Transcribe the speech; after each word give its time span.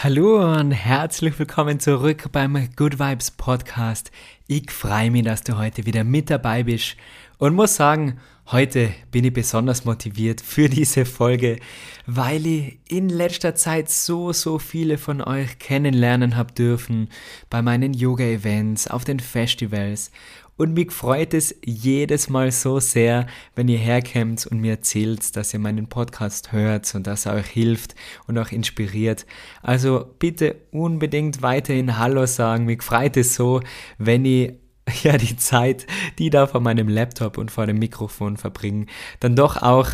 Hallo 0.00 0.40
und 0.52 0.70
herzlich 0.70 1.36
willkommen 1.40 1.80
zurück 1.80 2.30
beim 2.30 2.68
Good 2.76 3.00
Vibes 3.00 3.32
Podcast. 3.32 4.12
Ich 4.46 4.70
freue 4.70 5.10
mich, 5.10 5.24
dass 5.24 5.42
du 5.42 5.58
heute 5.58 5.86
wieder 5.86 6.04
mit 6.04 6.30
dabei 6.30 6.62
bist 6.62 6.96
und 7.38 7.56
muss 7.56 7.74
sagen, 7.74 8.20
heute 8.52 8.90
bin 9.10 9.24
ich 9.24 9.32
besonders 9.32 9.84
motiviert 9.84 10.40
für 10.40 10.68
diese 10.68 11.04
Folge, 11.04 11.58
weil 12.06 12.46
ich 12.46 12.78
in 12.86 13.08
letzter 13.08 13.56
Zeit 13.56 13.90
so, 13.90 14.32
so 14.32 14.60
viele 14.60 14.98
von 14.98 15.20
euch 15.20 15.58
kennenlernen 15.58 16.36
habe 16.36 16.54
dürfen 16.54 17.08
bei 17.50 17.60
meinen 17.60 17.92
Yoga-Events, 17.92 18.86
auf 18.86 19.04
den 19.04 19.18
Festivals 19.18 20.12
und 20.58 20.74
mich 20.74 20.92
freut 20.92 21.32
es 21.34 21.54
jedes 21.64 22.28
Mal 22.28 22.50
so 22.50 22.80
sehr, 22.80 23.26
wenn 23.54 23.68
ihr 23.68 23.78
herkommt 23.78 24.46
und 24.46 24.60
mir 24.60 24.72
erzählt, 24.72 25.36
dass 25.36 25.54
ihr 25.54 25.60
meinen 25.60 25.88
Podcast 25.88 26.52
hört 26.52 26.92
und 26.94 27.06
dass 27.06 27.26
er 27.26 27.34
euch 27.34 27.46
hilft 27.46 27.94
und 28.26 28.36
auch 28.36 28.50
inspiriert. 28.50 29.24
Also 29.62 30.04
bitte 30.18 30.56
unbedingt 30.72 31.42
weiterhin 31.42 31.96
Hallo 31.96 32.26
sagen. 32.26 32.64
Mich 32.64 32.82
freut 32.82 33.16
es 33.16 33.36
so, 33.36 33.60
wenn 33.98 34.24
ich 34.24 34.54
ja 35.04 35.16
die 35.16 35.36
Zeit, 35.36 35.86
die 36.18 36.28
da 36.28 36.48
vor 36.48 36.60
meinem 36.60 36.88
Laptop 36.88 37.38
und 37.38 37.50
vor 37.50 37.66
dem 37.66 37.78
Mikrofon 37.78 38.36
verbringen, 38.36 38.86
dann 39.20 39.36
doch 39.36 39.62
auch 39.62 39.88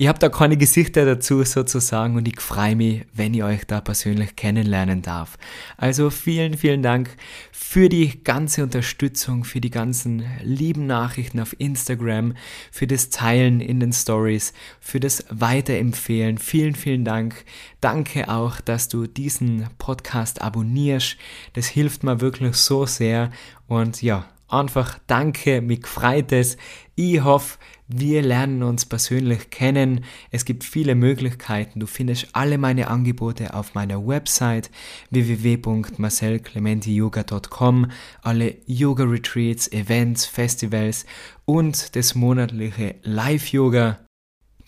ich 0.00 0.06
habe 0.06 0.20
da 0.20 0.28
keine 0.28 0.56
Gesichter 0.56 1.04
dazu 1.04 1.42
sozusagen 1.42 2.14
und 2.14 2.28
ich 2.28 2.40
freue 2.40 2.76
mich, 2.76 3.04
wenn 3.14 3.34
ich 3.34 3.42
euch 3.42 3.66
da 3.66 3.80
persönlich 3.80 4.36
kennenlernen 4.36 5.02
darf. 5.02 5.36
Also 5.76 6.08
vielen, 6.10 6.56
vielen 6.56 6.84
Dank 6.84 7.16
für 7.50 7.88
die 7.88 8.22
ganze 8.22 8.62
Unterstützung, 8.62 9.42
für 9.42 9.60
die 9.60 9.72
ganzen 9.72 10.24
lieben 10.44 10.86
Nachrichten 10.86 11.40
auf 11.40 11.56
Instagram, 11.58 12.34
für 12.70 12.86
das 12.86 13.10
Teilen 13.10 13.60
in 13.60 13.80
den 13.80 13.92
Stories, 13.92 14.52
für 14.78 15.00
das 15.00 15.24
Weiterempfehlen. 15.30 16.38
Vielen, 16.38 16.76
vielen 16.76 17.04
Dank. 17.04 17.44
Danke 17.80 18.28
auch, 18.28 18.60
dass 18.60 18.86
du 18.86 19.08
diesen 19.08 19.66
Podcast 19.78 20.42
abonnierst. 20.42 21.16
Das 21.54 21.66
hilft 21.66 22.04
mir 22.04 22.20
wirklich 22.20 22.54
so 22.54 22.86
sehr 22.86 23.32
und 23.66 24.00
ja, 24.00 24.28
einfach 24.46 25.00
danke, 25.08 25.60
mich 25.60 25.88
freut 25.88 26.30
es. 26.30 26.56
Ich 26.94 27.22
hoffe, 27.22 27.58
wir 27.88 28.22
lernen 28.22 28.62
uns 28.62 28.84
persönlich 28.84 29.50
kennen. 29.50 30.04
Es 30.30 30.44
gibt 30.44 30.62
viele 30.62 30.94
Möglichkeiten. 30.94 31.80
Du 31.80 31.86
findest 31.86 32.28
alle 32.34 32.58
meine 32.58 32.86
Angebote 32.88 33.54
auf 33.54 33.74
meiner 33.74 34.06
Website 34.06 34.70
www.marcelclementiyoga.com, 35.10 37.90
alle 38.22 38.56
Yoga 38.66 39.04
Retreats, 39.04 39.72
Events, 39.72 40.26
Festivals 40.26 41.06
und 41.46 41.96
das 41.96 42.14
monatliche 42.14 42.96
Live 43.02 43.48
Yoga 43.48 43.98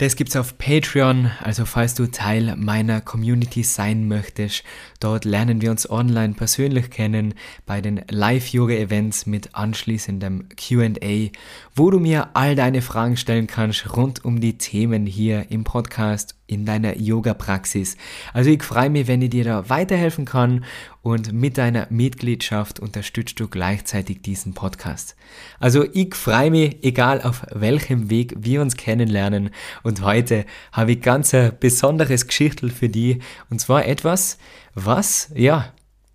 das 0.01 0.15
gibt's 0.15 0.35
auf 0.35 0.57
Patreon, 0.57 1.29
also 1.43 1.63
falls 1.63 1.93
du 1.93 2.07
Teil 2.07 2.55
meiner 2.55 3.01
Community 3.01 3.61
sein 3.61 4.07
möchtest, 4.07 4.63
dort 4.99 5.25
lernen 5.25 5.61
wir 5.61 5.69
uns 5.69 5.87
online 5.87 6.33
persönlich 6.33 6.89
kennen 6.89 7.35
bei 7.67 7.81
den 7.81 8.01
Live-Yoga-Events 8.09 9.27
mit 9.27 9.53
anschließendem 9.53 10.49
QA, 10.57 11.29
wo 11.75 11.91
du 11.91 11.99
mir 11.99 12.29
all 12.33 12.55
deine 12.55 12.81
Fragen 12.81 13.15
stellen 13.15 13.45
kannst 13.45 13.95
rund 13.95 14.25
um 14.25 14.41
die 14.41 14.57
Themen 14.57 15.05
hier 15.05 15.51
im 15.51 15.63
Podcast 15.63 16.35
in 16.51 16.65
deiner 16.65 16.97
Yoga-Praxis. 16.97 17.95
Also 18.33 18.49
ich 18.49 18.61
freue 18.61 18.89
mich, 18.89 19.07
wenn 19.07 19.21
ich 19.21 19.29
dir 19.29 19.45
da 19.45 19.69
weiterhelfen 19.69 20.25
kann 20.25 20.65
und 21.01 21.31
mit 21.31 21.57
deiner 21.57 21.87
Mitgliedschaft 21.89 22.79
unterstützt 22.79 23.39
du 23.39 23.47
gleichzeitig 23.47 24.21
diesen 24.21 24.53
Podcast. 24.53 25.15
Also 25.59 25.85
ich 25.93 26.13
freue 26.13 26.51
mich, 26.51 26.83
egal 26.83 27.21
auf 27.21 27.43
welchem 27.51 28.09
Weg 28.09 28.35
wir 28.37 28.61
uns 28.61 28.75
kennenlernen 28.75 29.51
und 29.81 30.01
heute 30.01 30.45
habe 30.73 30.91
ich 30.91 31.01
ganz 31.01 31.33
ein 31.33 31.53
besonderes 31.57 32.27
Geschichtel 32.27 32.69
für 32.69 32.89
dich 32.89 33.19
und 33.49 33.61
zwar 33.61 33.85
etwas, 33.85 34.37
was, 34.75 35.31
ja, 35.33 35.71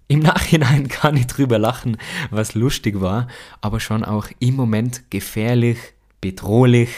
im 0.07 0.21
Nachhinein 0.21 0.89
kann 0.89 1.17
ich 1.17 1.29
drüber 1.29 1.59
lachen, 1.59 1.97
was 2.31 2.55
lustig 2.55 3.01
war, 3.01 3.27
aber 3.63 3.81
schon 3.81 4.05
auch 4.05 4.29
im 4.39 4.55
Moment 4.55 5.11
gefährlich, 5.11 5.79
bedrohlich 6.21 6.91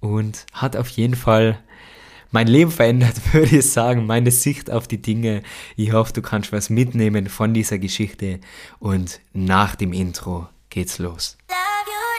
und 0.00 0.44
hat 0.52 0.76
auf 0.76 0.88
jeden 0.88 1.14
Fall 1.14 1.58
mein 2.32 2.48
Leben 2.48 2.72
verändert, 2.72 3.14
würde 3.32 3.56
ich 3.56 3.70
sagen, 3.70 4.06
meine 4.06 4.32
Sicht 4.32 4.70
auf 4.70 4.88
die 4.88 5.00
Dinge. 5.00 5.42
Ich 5.76 5.92
hoffe, 5.92 6.12
du 6.12 6.22
kannst 6.22 6.50
was 6.50 6.70
mitnehmen 6.70 7.28
von 7.28 7.54
dieser 7.54 7.78
Geschichte 7.78 8.40
und 8.80 9.20
nach 9.32 9.76
dem 9.76 9.92
Intro 9.92 10.48
geht's 10.70 10.98
los. 10.98 11.38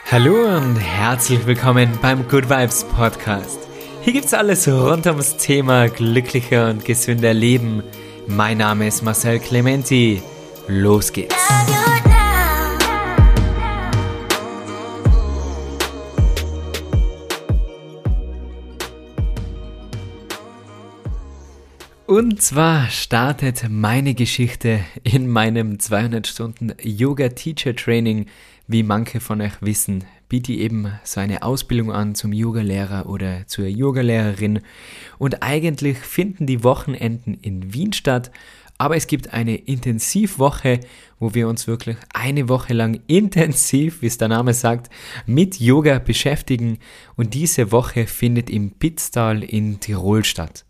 Hallo 0.09 0.57
und 0.57 0.75
herzlich 0.75 1.45
willkommen 1.45 1.89
beim 2.01 2.27
Good 2.27 2.49
Vibes 2.49 2.85
Podcast. 2.95 3.59
Hier 4.03 4.13
gibt's 4.13 4.33
alles 4.33 4.67
rund 4.67 5.07
ums 5.07 5.37
Thema 5.37 5.89
glücklicher 5.89 6.69
und 6.69 6.85
gesünder 6.85 7.33
Leben. 7.33 7.83
Mein 8.27 8.59
Name 8.59 8.87
ist 8.87 9.01
Marcel 9.01 9.39
Clementi. 9.39 10.21
Los 10.67 11.11
geht's. 11.11 11.35
Und 22.15 22.43
zwar 22.43 22.91
startet 22.91 23.65
meine 23.71 24.13
Geschichte 24.13 24.81
in 25.01 25.27
meinem 25.27 25.79
200 25.79 26.27
Stunden 26.27 26.71
Yoga 26.79 27.29
Teacher 27.29 27.75
Training. 27.75 28.27
Wie 28.67 28.83
manche 28.83 29.19
von 29.19 29.41
euch 29.41 29.53
wissen, 29.61 30.03
biete 30.29 30.53
ich 30.53 30.59
eben 30.59 30.91
so 31.03 31.21
eine 31.21 31.41
Ausbildung 31.41 31.91
an 31.91 32.13
zum 32.13 32.31
Yogalehrer 32.31 33.09
oder 33.09 33.47
zur 33.47 33.65
Yogalehrerin. 33.65 34.59
Und 35.17 35.41
eigentlich 35.41 35.97
finden 35.97 36.45
die 36.45 36.63
Wochenenden 36.63 37.33
in 37.41 37.73
Wien 37.73 37.93
statt. 37.93 38.29
Aber 38.77 38.95
es 38.95 39.07
gibt 39.07 39.33
eine 39.33 39.55
Intensivwoche, 39.55 40.81
wo 41.17 41.33
wir 41.33 41.47
uns 41.47 41.65
wirklich 41.65 41.97
eine 42.13 42.47
Woche 42.47 42.75
lang 42.75 42.99
intensiv, 43.07 44.03
wie 44.03 44.07
es 44.07 44.19
der 44.19 44.27
Name 44.27 44.53
sagt, 44.53 44.91
mit 45.25 45.59
Yoga 45.59 45.97
beschäftigen. 45.97 46.77
Und 47.15 47.33
diese 47.33 47.71
Woche 47.71 48.05
findet 48.05 48.51
im 48.51 48.69
Pitztal 48.69 49.43
in 49.43 49.79
Tirol 49.79 50.23
statt. 50.23 50.63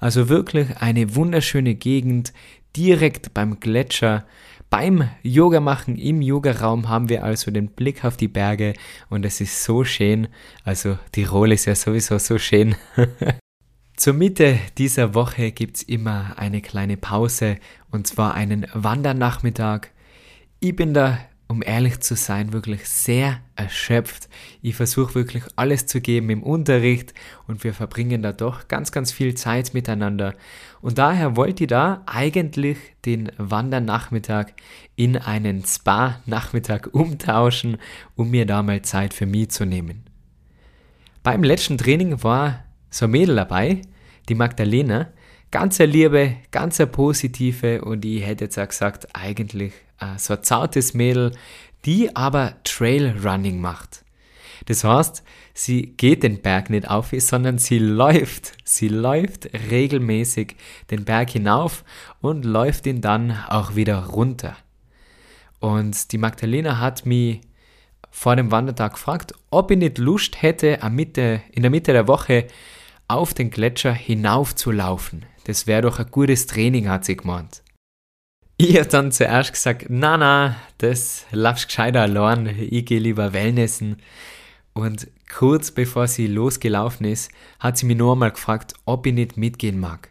Also 0.00 0.28
wirklich 0.28 0.76
eine 0.78 1.14
wunderschöne 1.14 1.74
Gegend, 1.74 2.32
direkt 2.76 3.34
beim 3.34 3.60
Gletscher. 3.60 4.26
Beim 4.70 5.08
Yoga 5.22 5.60
machen 5.60 5.96
im 5.98 6.22
Yogaraum 6.22 6.88
haben 6.88 7.08
wir 7.08 7.24
also 7.24 7.50
den 7.50 7.68
Blick 7.68 8.04
auf 8.04 8.16
die 8.16 8.28
Berge 8.28 8.74
und 9.08 9.26
es 9.26 9.40
ist 9.40 9.64
so 9.64 9.84
schön. 9.84 10.28
Also 10.64 10.96
Tirol 11.12 11.52
ist 11.52 11.66
ja 11.66 11.74
sowieso 11.74 12.18
so 12.18 12.38
schön. 12.38 12.76
Zur 13.96 14.14
Mitte 14.14 14.58
dieser 14.78 15.14
Woche 15.14 15.52
gibt's 15.52 15.82
immer 15.82 16.38
eine 16.38 16.62
kleine 16.62 16.96
Pause 16.96 17.58
und 17.90 18.06
zwar 18.06 18.34
einen 18.34 18.66
Wandernachmittag. 18.72 19.88
Ich 20.60 20.74
bin 20.74 20.94
da 20.94 21.18
um 21.50 21.64
ehrlich 21.64 21.98
zu 21.98 22.14
sein, 22.14 22.52
wirklich 22.52 22.88
sehr 22.88 23.40
erschöpft. 23.56 24.28
Ich 24.62 24.76
versuche 24.76 25.16
wirklich 25.16 25.42
alles 25.56 25.84
zu 25.84 26.00
geben 26.00 26.30
im 26.30 26.44
Unterricht 26.44 27.12
und 27.48 27.64
wir 27.64 27.74
verbringen 27.74 28.22
da 28.22 28.30
doch 28.30 28.68
ganz, 28.68 28.92
ganz 28.92 29.10
viel 29.10 29.34
Zeit 29.34 29.74
miteinander. 29.74 30.34
Und 30.80 30.98
daher 30.98 31.34
wollte 31.34 31.64
ich 31.64 31.68
da 31.68 32.04
eigentlich 32.06 32.78
den 33.04 33.32
Wandernachmittag 33.36 34.52
in 34.94 35.16
einen 35.16 35.64
Spa-Nachmittag 35.64 36.90
umtauschen, 36.94 37.78
um 38.14 38.30
mir 38.30 38.46
da 38.46 38.62
mal 38.62 38.82
Zeit 38.82 39.12
für 39.12 39.26
mich 39.26 39.50
zu 39.50 39.64
nehmen. 39.66 40.04
Beim 41.24 41.42
letzten 41.42 41.78
Training 41.78 42.22
war 42.22 42.62
so 42.90 43.06
ein 43.06 43.10
Mädel 43.10 43.34
dabei, 43.34 43.82
die 44.28 44.36
Magdalena, 44.36 45.08
ganz 45.50 45.80
eine 45.80 45.90
liebe, 45.90 46.36
ganz 46.52 46.78
eine 46.78 46.86
positive 46.86 47.82
und 47.82 48.04
ich 48.04 48.24
hätte 48.24 48.44
jetzt 48.44 48.56
auch 48.56 48.68
gesagt, 48.68 49.08
eigentlich 49.16 49.72
äh, 50.00 50.18
so 50.18 50.34
ein 50.34 50.42
zartes 50.42 50.94
Mädel, 50.94 51.32
die 51.84 52.14
aber 52.14 52.54
Trailrunning 52.64 53.60
macht. 53.60 54.04
Das 54.66 54.84
heißt, 54.84 55.22
sie 55.54 55.94
geht 55.96 56.22
den 56.22 56.42
Berg 56.42 56.70
nicht 56.70 56.88
auf, 56.88 57.10
sondern 57.16 57.58
sie 57.58 57.78
läuft. 57.78 58.52
Sie 58.64 58.88
läuft 58.88 59.50
regelmäßig 59.70 60.56
den 60.90 61.04
Berg 61.04 61.30
hinauf 61.30 61.84
und 62.20 62.44
läuft 62.44 62.86
ihn 62.86 63.00
dann 63.00 63.36
auch 63.48 63.74
wieder 63.74 64.04
runter. 64.06 64.56
Und 65.58 66.12
die 66.12 66.18
Magdalena 66.18 66.78
hat 66.78 67.06
mich 67.06 67.40
vor 68.10 68.36
dem 68.36 68.50
Wandertag 68.50 68.94
gefragt, 68.94 69.34
ob 69.50 69.70
ich 69.70 69.78
nicht 69.78 69.98
Lust 69.98 70.42
hätte, 70.42 70.80
in 70.82 71.62
der 71.62 71.70
Mitte 71.70 71.92
der 71.92 72.08
Woche 72.08 72.46
auf 73.08 73.34
den 73.34 73.50
Gletscher 73.50 73.92
hinauf 73.92 74.54
zu 74.54 74.70
laufen. 74.70 75.24
Das 75.44 75.66
wäre 75.66 75.82
doch 75.82 75.98
ein 75.98 76.10
gutes 76.10 76.46
Training, 76.46 76.88
hat 76.88 77.04
sie 77.04 77.16
gemeint. 77.16 77.62
Ich 78.62 78.76
habe 78.76 78.88
dann 78.88 79.10
zuerst 79.10 79.54
gesagt, 79.54 79.86
na 79.88 80.18
na, 80.18 80.56
das 80.76 81.24
laufst 81.30 81.68
gescheiter 81.68 82.02
allein, 82.02 82.46
ich 82.46 82.84
gehe 82.84 83.00
lieber 83.00 83.32
Wellnessen. 83.32 83.96
Und 84.74 85.08
kurz 85.34 85.70
bevor 85.70 86.06
sie 86.08 86.26
losgelaufen 86.26 87.06
ist, 87.06 87.30
hat 87.58 87.78
sie 87.78 87.86
mich 87.86 87.96
nur 87.96 88.12
einmal 88.12 88.32
gefragt, 88.32 88.74
ob 88.84 89.06
ich 89.06 89.14
nicht 89.14 89.38
mitgehen 89.38 89.80
mag. 89.80 90.10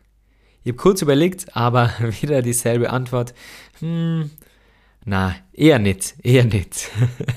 Ich 0.63 0.69
habe 0.69 0.78
kurz 0.78 1.04
überlegt, 1.04 1.56
aber 1.56 1.92
wieder 2.22 2.42
dieselbe 2.42 2.90
Antwort. 2.90 3.36
Hm, 3.81 4.31
na, 5.06 5.36
eher 5.54 5.78
nicht, 5.78 6.16
eher 6.24 6.45
nicht. 6.45 6.90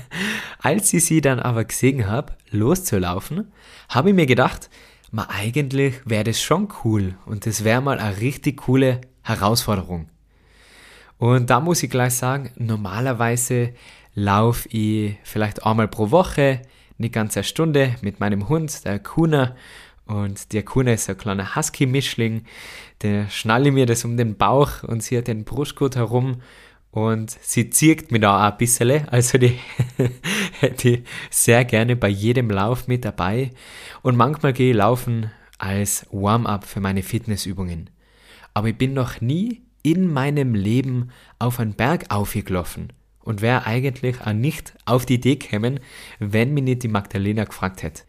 Als 0.57 0.91
ich 0.93 1.05
sie 1.05 1.21
dann 1.21 1.39
aber 1.39 1.65
gesehen 1.65 2.07
habe, 2.07 2.33
loszulaufen, 2.49 3.51
habe 3.87 4.09
ich 4.09 4.15
mir 4.15 4.25
gedacht, 4.25 4.71
ma 5.11 5.27
eigentlich 5.29 5.93
wäre 6.05 6.23
das 6.23 6.41
schon 6.41 6.69
cool 6.83 7.13
und 7.27 7.45
das 7.45 7.63
wäre 7.63 7.81
mal 7.81 7.99
eine 7.99 8.19
richtig 8.19 8.57
coole 8.57 9.01
Herausforderung. 9.21 10.09
Und 11.17 11.49
da 11.49 11.59
muss 11.59 11.83
ich 11.83 11.89
gleich 11.89 12.15
sagen, 12.15 12.51
normalerweise 12.55 13.73
laufe 14.15 14.67
ich 14.69 15.17
vielleicht 15.23 15.65
einmal 15.65 15.87
pro 15.87 16.11
Woche 16.11 16.61
eine 16.99 17.09
ganze 17.09 17.43
Stunde 17.43 17.95
mit 18.01 18.19
meinem 18.19 18.49
Hund, 18.49 18.85
der 18.85 18.99
Kuna. 18.99 19.55
Und 20.05 20.51
der 20.53 20.63
Kuna 20.63 20.93
ist 20.93 21.09
ein 21.09 21.17
kleiner 21.17 21.55
Husky-Mischling. 21.55 22.43
Der 23.01 23.29
schnalle 23.29 23.71
mir 23.71 23.85
das 23.85 24.05
um 24.05 24.17
den 24.17 24.37
Bauch 24.37 24.83
und 24.83 25.01
sie 25.01 25.17
hat 25.17 25.27
den 25.27 25.45
Brustgurt 25.45 25.95
herum 25.95 26.41
und 26.91 27.31
sie 27.41 27.69
zirkt 27.69 28.11
mir 28.11 28.19
da 28.19 28.37
auch 28.37 28.51
ein 28.51 28.57
bisschen. 28.57 29.07
Also 29.09 29.37
die 29.37 29.57
hätte 30.59 30.89
ich 30.89 31.03
sehr 31.29 31.65
gerne 31.65 31.95
bei 31.95 32.09
jedem 32.09 32.49
Lauf 32.49 32.87
mit 32.87 33.05
dabei. 33.05 33.51
Und 34.01 34.15
manchmal 34.15 34.53
gehe 34.53 34.71
ich 34.71 34.77
laufen 34.77 35.31
als 35.57 36.05
Warm-up 36.11 36.65
für 36.65 36.81
meine 36.81 37.01
Fitnessübungen. 37.01 37.89
Aber 38.53 38.67
ich 38.67 38.77
bin 38.77 38.93
noch 38.93 39.21
nie 39.21 39.63
in 39.83 40.11
meinem 40.11 40.55
Leben 40.55 41.09
auf 41.39 41.59
einen 41.59 41.73
Berg 41.73 42.05
aufgelaufen 42.09 42.91
und 43.19 43.41
wäre 43.41 43.65
eigentlich 43.65 44.21
auch 44.21 44.33
nicht 44.33 44.73
auf 44.85 45.05
die 45.05 45.15
Idee 45.15 45.35
gekommen, 45.35 45.79
wenn 46.19 46.53
mich 46.53 46.63
nicht 46.63 46.83
die 46.83 46.87
Magdalena 46.87 47.43
gefragt 47.43 47.83
hätte. 47.83 48.03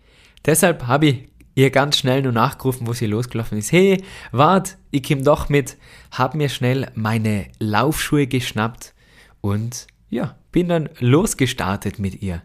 Deshalb 0.44 0.86
habe 0.86 1.06
ich 1.06 1.28
ihr 1.54 1.70
ganz 1.70 1.98
schnell 1.98 2.22
nur 2.22 2.32
nachgerufen, 2.32 2.86
wo 2.86 2.92
sie 2.92 3.06
losgelaufen 3.06 3.58
ist. 3.58 3.72
Hey, 3.72 4.02
wart, 4.32 4.76
ich 4.90 5.02
komm 5.06 5.24
doch 5.24 5.48
mit, 5.48 5.76
hab 6.10 6.34
mir 6.34 6.48
schnell 6.48 6.90
meine 6.94 7.46
Laufschuhe 7.58 8.26
geschnappt 8.26 8.94
und 9.40 9.86
ja, 10.10 10.36
bin 10.52 10.68
dann 10.68 10.88
losgestartet 10.98 11.98
mit 11.98 12.22
ihr. 12.22 12.42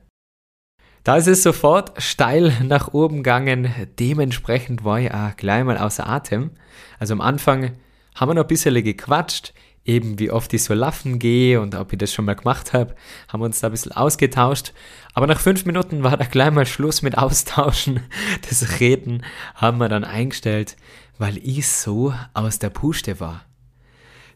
Da 1.04 1.18
ist 1.18 1.28
es 1.28 1.44
sofort 1.44 2.02
steil 2.02 2.54
nach 2.64 2.94
oben 2.94 3.18
gegangen, 3.18 3.74
dementsprechend 4.00 4.84
war 4.84 5.00
ich 5.00 5.12
auch 5.12 5.36
gleich 5.38 5.64
mal 5.64 5.78
außer 5.78 6.08
Atem. 6.08 6.52
Also 7.00 7.14
am 7.14 7.22
Anfang 7.22 7.72
haben 8.19 8.30
wir 8.30 8.33
noch 8.33 8.44
ein 8.44 8.48
bisschen 8.48 8.83
gequatscht, 8.83 9.54
eben 9.86 10.19
wie 10.19 10.30
oft 10.30 10.54
ich 10.54 10.63
so 10.63 10.74
laufen 10.74 11.19
gehe 11.19 11.62
und 11.62 11.74
ob 11.74 11.94
ich 11.94 12.00
das 12.00 12.13
schon 12.13 12.25
mal 12.25 12.36
gemacht 12.36 12.74
habe, 12.74 12.95
haben 13.30 13.39
wir 13.39 13.45
uns 13.45 13.62
da 13.62 13.68
ein 13.68 13.71
bisschen 13.71 13.94
ausgetauscht. 13.94 14.74
Aber 15.13 15.25
nach 15.25 15.39
fünf 15.39 15.66
Minuten 15.66 16.04
war 16.04 16.18
da 16.18 16.25
gleich 16.25 16.51
mal 16.51 16.66
Schluss 16.66 17.01
mit 17.01 17.18
Austauschen. 17.18 18.01
Das 18.50 18.80
Reden 18.80 19.24
haben 19.56 19.77
wir 19.77 19.89
dann 19.89 20.04
eingestellt, 20.04 20.75
weil 21.18 21.38
ich 21.38 21.68
so 21.68 22.13
aus 22.33 22.60
der 22.60 22.69
Puste 22.69 23.19
war. 23.19 23.45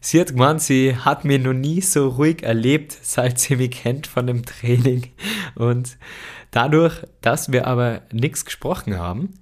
Sie 0.00 0.20
hat 0.20 0.28
gemeint, 0.28 0.62
sie 0.62 0.96
hat 0.96 1.24
mich 1.24 1.42
noch 1.42 1.52
nie 1.52 1.80
so 1.80 2.08
ruhig 2.08 2.42
erlebt, 2.42 2.96
seit 3.02 3.38
sie 3.38 3.56
mich 3.56 3.70
kennt 3.70 4.06
von 4.06 4.26
dem 4.26 4.44
Training. 4.44 5.12
Und 5.54 5.98
dadurch, 6.50 7.02
dass 7.20 7.52
wir 7.52 7.66
aber 7.66 8.02
nichts 8.12 8.44
gesprochen 8.44 8.98
haben, 8.98 9.34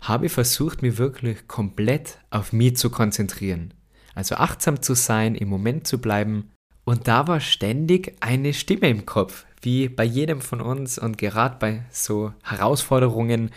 habe 0.00 0.26
ich 0.26 0.32
versucht, 0.32 0.82
mich 0.82 0.98
wirklich 0.98 1.48
komplett 1.48 2.18
auf 2.30 2.52
mich 2.52 2.76
zu 2.76 2.90
konzentrieren. 2.90 3.74
Also 4.16 4.36
achtsam 4.36 4.82
zu 4.82 4.94
sein, 4.94 5.34
im 5.34 5.48
Moment 5.48 5.86
zu 5.86 6.00
bleiben. 6.00 6.50
Und 6.84 7.06
da 7.06 7.28
war 7.28 7.38
ständig 7.38 8.16
eine 8.20 8.54
Stimme 8.54 8.88
im 8.88 9.04
Kopf, 9.04 9.44
wie 9.60 9.88
bei 9.88 10.04
jedem 10.04 10.40
von 10.40 10.62
uns 10.62 10.98
und 10.98 11.18
gerade 11.18 11.56
bei 11.58 11.84
so 11.90 12.32
Herausforderungen, 12.42 13.50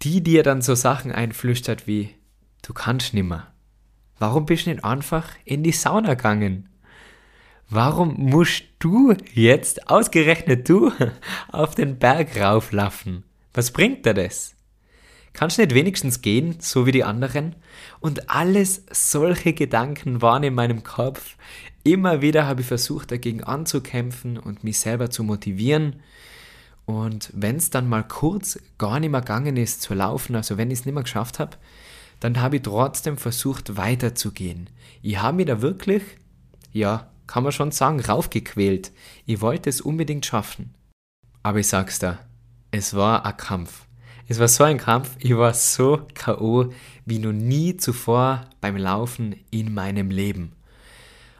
die 0.00 0.22
dir 0.22 0.42
dann 0.42 0.62
so 0.62 0.74
Sachen 0.74 1.12
einflüstert 1.12 1.86
wie, 1.86 2.14
du 2.62 2.72
kannst 2.72 3.12
nimmer. 3.12 3.48
Warum 4.18 4.46
bist 4.46 4.64
du 4.64 4.70
nicht 4.70 4.84
einfach 4.84 5.28
in 5.44 5.62
die 5.62 5.72
Sauna 5.72 6.14
gegangen? 6.14 6.70
Warum 7.68 8.14
musst 8.16 8.64
du 8.78 9.14
jetzt, 9.34 9.90
ausgerechnet 9.90 10.68
du, 10.70 10.90
auf 11.52 11.74
den 11.74 11.98
Berg 11.98 12.40
rauflaufen? 12.40 13.24
Was 13.52 13.72
bringt 13.72 14.06
dir 14.06 14.14
das? 14.14 14.54
Kannst 15.40 15.56
du 15.56 15.62
nicht 15.62 15.74
wenigstens 15.74 16.20
gehen, 16.20 16.56
so 16.58 16.84
wie 16.84 16.92
die 16.92 17.02
anderen? 17.02 17.56
Und 18.00 18.28
alles 18.28 18.84
solche 18.90 19.54
Gedanken 19.54 20.20
waren 20.20 20.42
in 20.42 20.52
meinem 20.52 20.82
Kopf. 20.82 21.38
Immer 21.82 22.20
wieder 22.20 22.46
habe 22.46 22.60
ich 22.60 22.66
versucht, 22.66 23.10
dagegen 23.10 23.42
anzukämpfen 23.42 24.36
und 24.36 24.64
mich 24.64 24.80
selber 24.80 25.08
zu 25.08 25.24
motivieren. 25.24 26.02
Und 26.84 27.30
wenn 27.32 27.56
es 27.56 27.70
dann 27.70 27.88
mal 27.88 28.06
kurz 28.06 28.60
gar 28.76 29.00
nicht 29.00 29.08
mehr 29.08 29.22
gegangen 29.22 29.56
ist 29.56 29.80
zu 29.80 29.94
laufen, 29.94 30.36
also 30.36 30.58
wenn 30.58 30.70
ich 30.70 30.80
es 30.80 30.84
nicht 30.84 30.92
mehr 30.92 31.04
geschafft 31.04 31.38
habe, 31.38 31.56
dann 32.20 32.38
habe 32.42 32.56
ich 32.56 32.62
trotzdem 32.62 33.16
versucht 33.16 33.78
weiterzugehen. 33.78 34.68
Ich 35.00 35.22
habe 35.22 35.38
mich 35.38 35.46
da 35.46 35.62
wirklich, 35.62 36.02
ja, 36.70 37.10
kann 37.26 37.44
man 37.44 37.52
schon 37.52 37.70
sagen, 37.70 37.98
raufgequält. 38.00 38.92
Ich 39.24 39.40
wollte 39.40 39.70
es 39.70 39.80
unbedingt 39.80 40.26
schaffen. 40.26 40.74
Aber 41.42 41.60
ich 41.60 41.68
sag's 41.68 41.98
da, 41.98 42.18
es 42.72 42.92
war 42.92 43.24
ein 43.24 43.38
Kampf. 43.38 43.86
Es 44.30 44.38
war 44.38 44.46
so 44.46 44.62
ein 44.62 44.78
Kampf, 44.78 45.16
ich 45.18 45.36
war 45.36 45.52
so 45.54 46.06
KO 46.14 46.72
wie 47.04 47.18
noch 47.18 47.32
nie 47.32 47.76
zuvor 47.76 48.42
beim 48.60 48.76
Laufen 48.76 49.34
in 49.50 49.74
meinem 49.74 50.10
Leben. 50.10 50.52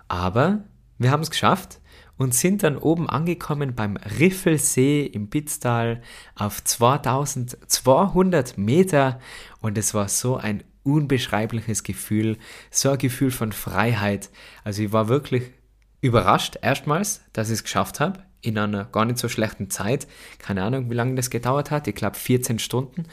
Aber 0.08 0.64
wir 0.98 1.12
haben 1.12 1.22
es 1.22 1.30
geschafft 1.30 1.78
und 2.16 2.34
sind 2.34 2.64
dann 2.64 2.76
oben 2.76 3.08
angekommen 3.08 3.76
beim 3.76 3.96
Riffelsee 3.96 5.06
im 5.06 5.30
Pitztal 5.30 6.02
auf 6.34 6.64
2200 6.64 8.58
Meter 8.58 9.20
und 9.60 9.78
es 9.78 9.94
war 9.94 10.08
so 10.08 10.36
ein 10.36 10.64
unbeschreibliches 10.82 11.84
Gefühl, 11.84 12.38
so 12.72 12.90
ein 12.90 12.98
Gefühl 12.98 13.30
von 13.30 13.52
Freiheit. 13.52 14.30
Also 14.64 14.82
ich 14.82 14.90
war 14.90 15.06
wirklich 15.06 15.52
überrascht 16.00 16.58
erstmals, 16.60 17.20
dass 17.34 17.50
ich 17.50 17.54
es 17.54 17.62
geschafft 17.62 18.00
habe 18.00 18.24
in 18.42 18.58
einer 18.58 18.84
gar 18.84 19.04
nicht 19.04 19.18
so 19.18 19.28
schlechten 19.28 19.70
Zeit. 19.70 20.06
Keine 20.38 20.62
Ahnung, 20.62 20.90
wie 20.90 20.94
lange 20.94 21.14
das 21.14 21.30
gedauert 21.30 21.70
hat. 21.70 21.86
Ich 21.88 21.94
glaube 21.94 22.16
14 22.16 22.58
Stunden. 22.58 23.04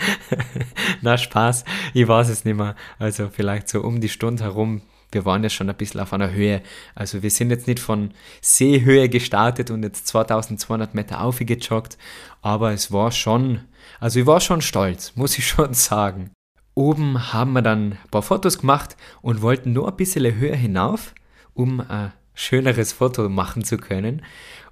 Na 1.02 1.18
Spaß, 1.18 1.64
ich 1.94 2.06
weiß 2.06 2.28
es 2.28 2.44
nicht 2.44 2.56
mehr. 2.56 2.76
Also 2.98 3.28
vielleicht 3.28 3.68
so 3.68 3.82
um 3.82 4.00
die 4.00 4.08
Stunde 4.08 4.44
herum. 4.44 4.82
Wir 5.10 5.26
waren 5.26 5.42
ja 5.42 5.50
schon 5.50 5.68
ein 5.68 5.76
bisschen 5.76 6.00
auf 6.00 6.12
einer 6.12 6.32
Höhe. 6.32 6.62
Also 6.94 7.22
wir 7.22 7.30
sind 7.30 7.50
jetzt 7.50 7.66
nicht 7.66 7.80
von 7.80 8.12
Seehöhe 8.40 9.08
gestartet 9.08 9.70
und 9.70 9.82
jetzt 9.82 10.06
2200 10.06 10.94
Meter 10.94 11.20
aufgejoggt. 11.20 11.98
Aber 12.40 12.72
es 12.72 12.92
war 12.92 13.12
schon, 13.12 13.60
also 14.00 14.20
ich 14.20 14.26
war 14.26 14.40
schon 14.40 14.62
stolz, 14.62 15.12
muss 15.14 15.36
ich 15.36 15.46
schon 15.46 15.74
sagen. 15.74 16.30
Oben 16.74 17.32
haben 17.34 17.52
wir 17.52 17.60
dann 17.60 17.92
ein 17.92 17.98
paar 18.10 18.22
Fotos 18.22 18.58
gemacht 18.58 18.96
und 19.20 19.42
wollten 19.42 19.74
nur 19.74 19.88
ein 19.88 19.96
bisschen 19.96 20.34
höher 20.34 20.56
hinauf, 20.56 21.14
um 21.52 21.80
äh, 21.80 22.08
schöneres 22.34 22.92
Foto 22.92 23.28
machen 23.28 23.64
zu 23.64 23.76
können 23.76 24.22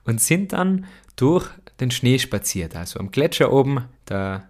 und 0.04 0.20
sind 0.20 0.52
dann 0.52 0.86
durch 1.16 1.48
den 1.80 1.90
Schnee 1.90 2.18
spaziert. 2.18 2.76
Also 2.76 2.98
am 2.98 3.10
Gletscher 3.10 3.52
oben, 3.52 3.84
da 4.04 4.48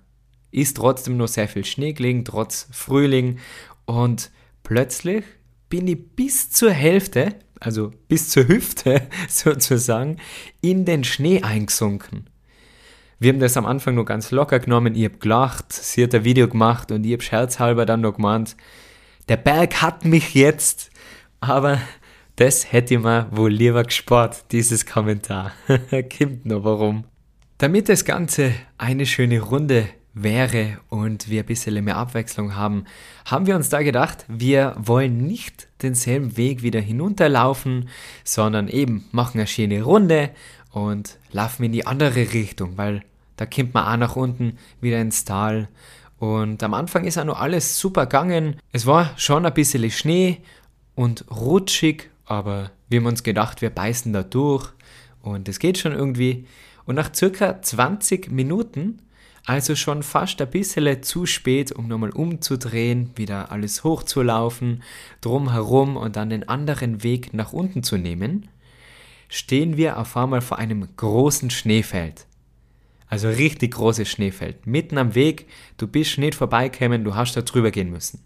ist 0.51 0.77
trotzdem 0.77 1.17
noch 1.17 1.29
sehr 1.29 1.49
viel 1.49 1.65
Schnee 1.65 1.93
gelegen, 1.93 2.25
trotz 2.25 2.69
Frühling 2.73 3.39
und 3.87 4.31
plötzlich 4.63 5.25
bin 5.69 5.87
ich 5.87 6.15
bis 6.17 6.51
zur 6.51 6.73
Hälfte, 6.73 7.37
also 7.61 7.93
bis 8.09 8.31
zur 8.31 8.49
Hüfte 8.49 9.09
sozusagen, 9.29 10.17
in 10.61 10.85
den 10.85 11.05
Schnee 11.05 11.43
eingesunken. 11.43 12.29
Wir 13.19 13.33
haben 13.33 13.41
das 13.41 13.57
am 13.57 13.67
Anfang 13.67 13.95
nur 13.95 14.07
ganz 14.07 14.31
locker 14.31 14.59
genommen, 14.59 14.95
ich 14.95 15.05
habe 15.05 15.19
gelacht, 15.19 15.73
sie 15.73 16.03
hat 16.03 16.15
ein 16.15 16.25
Video 16.25 16.49
gemacht 16.49 16.91
und 16.91 17.05
ich 17.05 17.13
habe 17.13 17.23
scherzhalber 17.23 17.87
dann 17.87 18.01
noch 18.01 18.17
gemeint, 18.17 18.57
der 19.29 19.37
Berg 19.37 19.83
hat 19.83 20.05
mich 20.05 20.35
jetzt, 20.35 20.91
aber 21.41 21.79
das 22.41 22.73
hätte 22.73 22.95
ich 22.95 23.01
mir 23.01 23.27
wohl 23.33 23.53
lieber 23.53 23.85
gespart, 23.85 24.51
dieses 24.51 24.87
Kommentar. 24.87 25.53
Kimmt 26.09 26.47
noch 26.47 26.65
warum. 26.65 27.05
Damit 27.59 27.91
das 27.91 28.07
Ganze 28.07 28.55
eine 28.79 29.05
schöne 29.05 29.41
Runde 29.41 29.87
wäre 30.15 30.79
und 30.89 31.29
wir 31.29 31.43
ein 31.43 31.47
bisschen 31.47 31.85
mehr 31.85 31.99
Abwechslung 31.99 32.57
haben, 32.57 32.87
haben 33.27 33.47
wir 33.47 33.57
uns 33.57 33.69
da 33.69 33.83
gedacht, 33.83 34.25
wir 34.27 34.75
wollen 34.79 35.19
nicht 35.19 35.69
denselben 35.83 36.39
Weg 36.39 36.63
wieder 36.63 36.81
hinunterlaufen, 36.81 37.91
sondern 38.25 38.69
eben 38.69 39.05
machen 39.13 39.39
eine 39.39 39.47
schöne 39.47 39.83
Runde 39.83 40.31
und 40.73 41.19
laufen 41.33 41.65
in 41.65 41.73
die 41.73 41.87
andere 41.87 42.33
Richtung, 42.33 42.79
weil 42.79 43.03
da 43.37 43.45
kommt 43.45 43.75
man 43.75 43.85
auch 43.85 43.99
nach 43.99 44.17
unten 44.17 44.57
wieder 44.81 44.99
ins 44.99 45.27
Tal. 45.27 45.69
Und 46.19 46.63
am 46.63 46.73
Anfang 46.73 47.05
ist 47.05 47.19
auch 47.19 47.25
noch 47.25 47.39
alles 47.39 47.79
super 47.79 48.07
gegangen. 48.07 48.57
Es 48.73 48.87
war 48.87 49.11
schon 49.19 49.45
ein 49.45 49.53
bisschen 49.53 49.91
Schnee 49.91 50.39
und 50.95 51.27
rutschig 51.31 52.10
aber 52.31 52.71
wir 52.89 53.01
haben 53.01 53.07
uns 53.07 53.25
gedacht, 53.25 53.61
wir 53.61 53.71
beißen 53.71 54.13
da 54.13 54.23
durch 54.23 54.69
und 55.21 55.49
es 55.49 55.59
geht 55.59 55.79
schon 55.79 55.93
irgendwie. 55.93 56.47
Und 56.87 56.95
nach 56.95 57.13
circa 57.13 57.61
20 57.61 58.31
Minuten, 58.31 59.03
also 59.47 59.75
schon 59.75 60.05
fast 60.05 60.41
ein 60.41 60.49
bisschen 60.49 61.03
zu 61.03 61.27
spät, 61.27 61.73
um 61.73 61.89
nochmal 61.89 62.11
umzudrehen, 62.11 63.11
wieder 63.17 63.51
alles 63.51 63.83
hochzulaufen, 63.83 64.85
drumherum 65.21 65.97
und 65.97 66.15
dann 66.15 66.31
den 66.31 66.49
anderen 66.49 67.03
Weg 67.03 67.35
nach 67.35 67.53
unten 67.53 67.83
zu 67.83 67.97
nehmen, 67.97 68.49
stehen 69.29 69.77
wir 69.77 69.99
auf 69.99 70.17
einmal 70.17 70.41
vor 70.41 70.59
einem 70.59 70.87
großen 70.97 71.51
Schneefeld. 71.51 72.27
Also 73.09 73.29
richtig 73.29 73.75
großes 73.75 74.09
Schneefeld. 74.09 74.69
Mitten 74.69 74.99
am 74.99 75.17
Weg, 75.17 75.49
du 75.79 75.89
bist 75.89 76.17
nicht 76.19 76.37
vorbeikämen, 76.37 77.03
du 77.03 77.17
hast 77.17 77.37
da 77.37 77.43
drüber 77.43 77.73
gehen 77.73 77.91
müssen. 77.91 78.23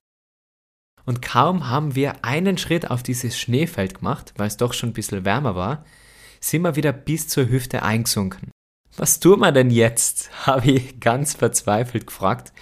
Und 1.06 1.22
kaum 1.22 1.68
haben 1.68 1.94
wir 1.94 2.24
einen 2.24 2.58
Schritt 2.58 2.90
auf 2.90 3.02
dieses 3.02 3.38
Schneefeld 3.38 3.98
gemacht, 3.98 4.32
weil 4.36 4.46
es 4.46 4.56
doch 4.56 4.72
schon 4.72 4.90
ein 4.90 4.94
bisschen 4.94 5.24
wärmer 5.24 5.54
war, 5.54 5.84
sind 6.40 6.62
wir 6.62 6.76
wieder 6.76 6.92
bis 6.92 7.28
zur 7.28 7.48
Hüfte 7.48 7.82
eingesunken. 7.82 8.50
Was 8.96 9.20
tun 9.20 9.40
wir 9.40 9.52
denn 9.52 9.70
jetzt? 9.70 10.30
habe 10.46 10.70
ich 10.70 11.00
ganz 11.00 11.34
verzweifelt 11.34 12.06
gefragt. 12.06 12.52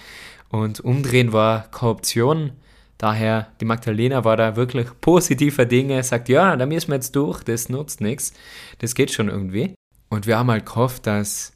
Und 0.49 0.79
umdrehen 0.79 1.33
war 1.33 1.69
keine 1.71 1.91
Option. 1.91 2.51
Daher, 2.97 3.51
die 3.59 3.65
Magdalena 3.65 4.23
war 4.23 4.37
da 4.37 4.55
wirklich 4.55 4.87
positiver 5.01 5.65
Dinge, 5.65 6.01
sagt, 6.03 6.29
ja, 6.29 6.55
da 6.55 6.65
müssen 6.65 6.89
wir 6.89 6.95
jetzt 6.95 7.15
durch, 7.15 7.43
das 7.43 7.67
nutzt 7.67 8.01
nichts, 8.01 8.33
das 8.79 8.95
geht 8.95 9.11
schon 9.11 9.29
irgendwie. 9.29 9.75
Und 10.09 10.27
wir 10.27 10.37
haben 10.37 10.51
halt 10.51 10.65
gehofft, 10.65 11.07
dass 11.07 11.53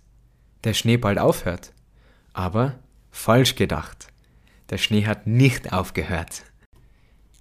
der 0.63 0.73
Schnee 0.73 0.97
bald 0.97 1.19
aufhört. 1.19 1.73
Aber 2.33 2.79
falsch 3.11 3.55
gedacht. 3.55 4.07
Der 4.69 4.77
Schnee 4.77 5.05
hat 5.05 5.27
nicht 5.27 5.71
aufgehört. 5.71 6.43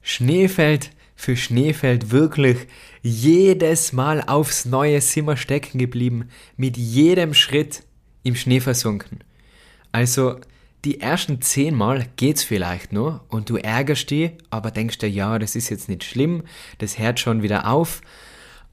Schneefeld 0.09 0.93
für 1.17 1.37
Schneefeld 1.37 2.13
wirklich 2.13 2.69
jedes 3.03 3.93
Mal 3.93 4.23
aufs 4.23 4.65
Neue 4.65 5.01
wir 5.01 5.37
stecken 5.37 5.79
geblieben, 5.79 6.29
mit 6.57 6.77
jedem 6.77 7.35
Schritt 7.35 7.83
im 8.23 8.37
Schnee 8.37 8.61
versunken. 8.61 9.25
Also 9.91 10.37
die 10.85 11.01
ersten 11.01 11.43
zehn 11.43 11.75
Mal 11.75 12.07
geht's 12.15 12.45
vielleicht 12.45 12.93
nur 12.93 13.25
und 13.31 13.51
du 13.51 13.57
ärgerst 13.57 14.09
dich, 14.13 14.31
aber 14.49 14.71
denkst 14.71 14.99
dir, 14.99 15.11
ja, 15.11 15.41
das 15.41 15.57
ist 15.57 15.71
jetzt 15.71 15.89
nicht 15.89 16.05
schlimm, 16.05 16.45
das 16.79 17.01
hört 17.01 17.19
schon 17.19 17.43
wieder 17.43 17.69
auf. 17.69 18.01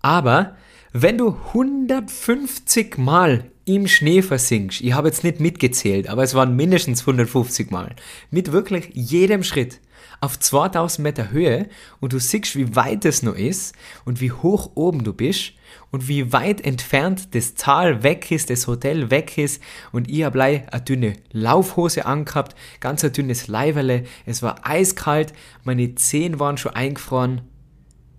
Aber 0.04 0.56
wenn 0.92 1.18
du 1.18 1.36
150 1.48 3.00
Mal 3.00 3.50
im 3.66 3.88
Schnee 3.88 4.22
versinkst, 4.22 4.82
ich 4.82 4.94
habe 4.94 5.08
jetzt 5.08 5.24
nicht 5.24 5.40
mitgezählt, 5.40 6.10
aber 6.10 6.22
es 6.22 6.36
waren 6.36 6.56
mindestens 6.56 7.02
150 7.02 7.72
Mal, 7.72 7.96
mit 8.30 8.52
wirklich 8.52 8.92
jedem 8.94 9.42
Schritt, 9.42 9.80
auf 10.24 10.40
2000 10.40 11.04
Meter 11.04 11.32
Höhe 11.32 11.68
und 12.00 12.14
du 12.14 12.20
siehst, 12.20 12.56
wie 12.56 12.78
weit 12.78 13.04
es 13.04 13.24
noch 13.24 13.36
ist 13.36 13.76
und 14.06 14.22
wie 14.22 14.32
hoch 14.32 14.72
oben 14.76 15.04
du 15.04 15.12
bist 15.12 15.52
und 15.92 16.08
wie 16.08 16.32
weit 16.32 16.62
entfernt 16.62 17.36
das 17.36 17.56
Tal 17.56 18.04
weg 18.04 18.32
ist, 18.32 18.50
das 18.50 18.68
Hotel 18.68 19.12
weg 19.12 19.38
ist. 19.38 19.62
Und 19.92 20.10
ich 20.10 20.24
habe 20.24 20.42
eine 20.42 20.82
dünne 20.82 21.18
Laufhose 21.34 22.06
angehabt, 22.06 22.56
ganz 22.80 23.04
ein 23.04 23.12
dünnes 23.12 23.50
Leiberle, 23.50 24.06
es 24.26 24.42
war 24.42 24.66
eiskalt, 24.66 25.34
meine 25.66 25.94
Zehen 25.96 26.40
waren 26.40 26.56
schon 26.56 26.74
eingefroren, 26.74 27.42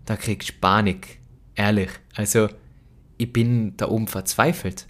da 0.04 0.16
kriegst 0.16 0.50
du 0.50 0.52
Panik, 0.60 1.20
ehrlich, 1.54 1.88
also 2.14 2.48
ich 3.16 3.32
bin 3.32 3.78
da 3.78 3.88
oben 3.88 4.08
verzweifelt. 4.08 4.88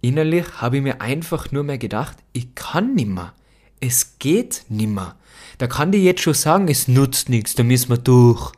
Innerlich 0.00 0.60
habe 0.60 0.78
ich 0.78 0.82
mir 0.82 1.00
einfach 1.00 1.52
nur 1.52 1.62
mehr 1.62 1.78
gedacht, 1.78 2.16
ich 2.32 2.56
kann 2.56 2.96
nimmer 2.96 3.32
es 3.80 4.18
geht 4.18 4.64
nimmer. 4.68 5.16
Da 5.58 5.66
kann 5.66 5.92
die 5.92 6.04
jetzt 6.04 6.22
schon 6.22 6.34
sagen, 6.34 6.68
es 6.68 6.88
nutzt 6.88 7.28
nichts, 7.28 7.54
da 7.54 7.62
müssen 7.62 7.90
wir 7.90 7.98
durch. 7.98 8.52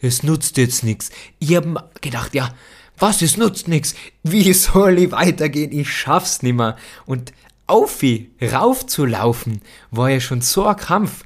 Es 0.00 0.22
nutzt 0.22 0.56
jetzt 0.56 0.84
nichts. 0.84 1.10
Ich 1.38 1.56
hab 1.56 2.00
gedacht, 2.00 2.34
ja, 2.34 2.54
was, 2.98 3.22
es 3.22 3.36
nutzt 3.36 3.68
nichts. 3.68 3.94
Wie 4.22 4.52
soll 4.54 4.98
ich 4.98 5.12
weitergehen? 5.12 5.72
Ich 5.72 5.90
schaff's 5.90 6.42
nimmer. 6.42 6.76
Und 7.06 7.32
auf 7.66 8.02
wie 8.02 8.30
raufzulaufen, 8.42 9.62
war 9.90 10.10
ja 10.10 10.20
schon 10.20 10.42
so 10.42 10.66
ein 10.66 10.76
Kampf. 10.76 11.24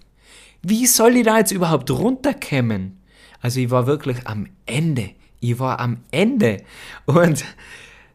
Wie 0.62 0.86
soll 0.86 1.16
ich 1.16 1.24
da 1.24 1.38
jetzt 1.38 1.52
überhaupt 1.52 1.90
runterkommen? 1.90 3.00
Also 3.40 3.60
ich 3.60 3.70
war 3.70 3.86
wirklich 3.86 4.26
am 4.26 4.48
Ende. 4.66 5.10
Ich 5.40 5.58
war 5.58 5.78
am 5.80 5.98
Ende. 6.10 6.62
Und 7.06 7.44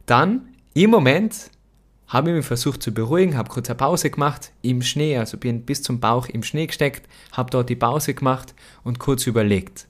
dann, 0.05 0.53
im 0.73 0.89
Moment, 0.89 1.51
habe 2.13 2.29
ich 2.29 2.35
mich 2.35 2.45
versucht 2.45 2.83
zu 2.83 2.93
beruhigen, 2.93 3.35
habe 3.35 3.49
kurz 3.49 3.71
eine 3.71 3.75
Pause 3.75 4.11
gemacht 4.11 4.51
im 4.61 4.83
Schnee, 4.83 5.17
also 5.17 5.35
bin 5.35 5.63
bis 5.63 5.81
zum 5.81 5.99
Bauch 5.99 6.27
im 6.27 6.43
Schnee 6.43 6.67
gesteckt, 6.67 7.09
habe 7.31 7.49
dort 7.49 7.69
die 7.69 7.75
Pause 7.75 8.13
gemacht 8.13 8.53
und 8.83 8.99
kurz 8.99 9.25
überlegt. 9.25 9.87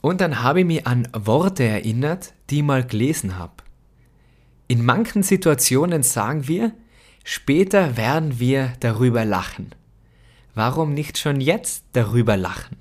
Und 0.00 0.20
dann 0.20 0.42
habe 0.42 0.60
ich 0.60 0.66
mich 0.66 0.86
an 0.88 1.08
Worte 1.12 1.62
erinnert, 1.62 2.34
die 2.50 2.58
ich 2.58 2.64
mal 2.64 2.84
gelesen 2.84 3.38
habe. 3.38 3.52
In 4.66 4.84
manchen 4.84 5.22
Situationen 5.22 6.02
sagen 6.02 6.48
wir, 6.48 6.72
später 7.22 7.96
werden 7.96 8.40
wir 8.40 8.72
darüber 8.80 9.24
lachen. 9.24 9.70
Warum 10.56 10.92
nicht 10.92 11.18
schon 11.18 11.40
jetzt 11.40 11.84
darüber 11.92 12.36
lachen? 12.36 12.78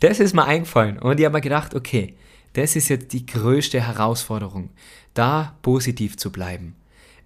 Das 0.00 0.20
ist 0.20 0.34
mir 0.34 0.44
eingefallen 0.44 0.98
und 0.98 1.18
ich 1.18 1.24
habe 1.24 1.36
mir 1.36 1.40
gedacht, 1.40 1.74
okay, 1.74 2.14
das 2.52 2.76
ist 2.76 2.90
jetzt 2.90 3.14
die 3.14 3.24
größte 3.24 3.80
Herausforderung, 3.80 4.68
da 5.14 5.56
positiv 5.62 6.18
zu 6.18 6.30
bleiben 6.30 6.74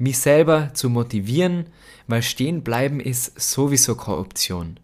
mich 0.01 0.19
selber 0.19 0.71
zu 0.73 0.89
motivieren, 0.89 1.67
weil 2.07 2.23
stehen 2.23 2.63
bleiben 2.63 3.01
ist 3.01 3.39
sowieso 3.39 3.95
keine 3.95 4.17
Option. 4.19 4.81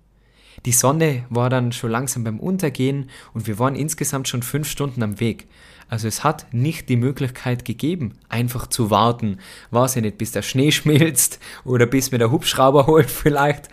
Die 0.67 0.73
Sonne 0.73 1.25
war 1.31 1.49
dann 1.49 1.73
schon 1.73 1.91
langsam 1.91 2.23
beim 2.25 2.39
Untergehen 2.39 3.11
und 3.33 3.47
wir 3.47 3.59
waren 3.59 3.77
insgesamt 3.77 4.29
schon 4.29 4.43
fünf 4.43 4.69
Stunden 4.69 5.03
am 5.03 5.19
Weg. 5.19 5.47
Also 5.89 6.07
es 6.07 6.23
hat 6.23 6.53
nicht 6.53 6.89
die 6.89 6.97
Möglichkeit 6.97 7.65
gegeben, 7.65 8.19
einfach 8.29 8.67
zu 8.67 8.91
warten, 8.91 9.39
weiß 9.71 9.97
ich 9.97 10.03
nicht, 10.03 10.19
bis 10.19 10.33
der 10.33 10.43
Schnee 10.43 10.71
schmilzt 10.73 11.39
oder 11.65 11.87
bis 11.87 12.13
mir 12.13 12.19
der 12.19 12.31
Hubschrauber 12.31 12.87
holt 12.87 13.11
vielleicht. 13.11 13.69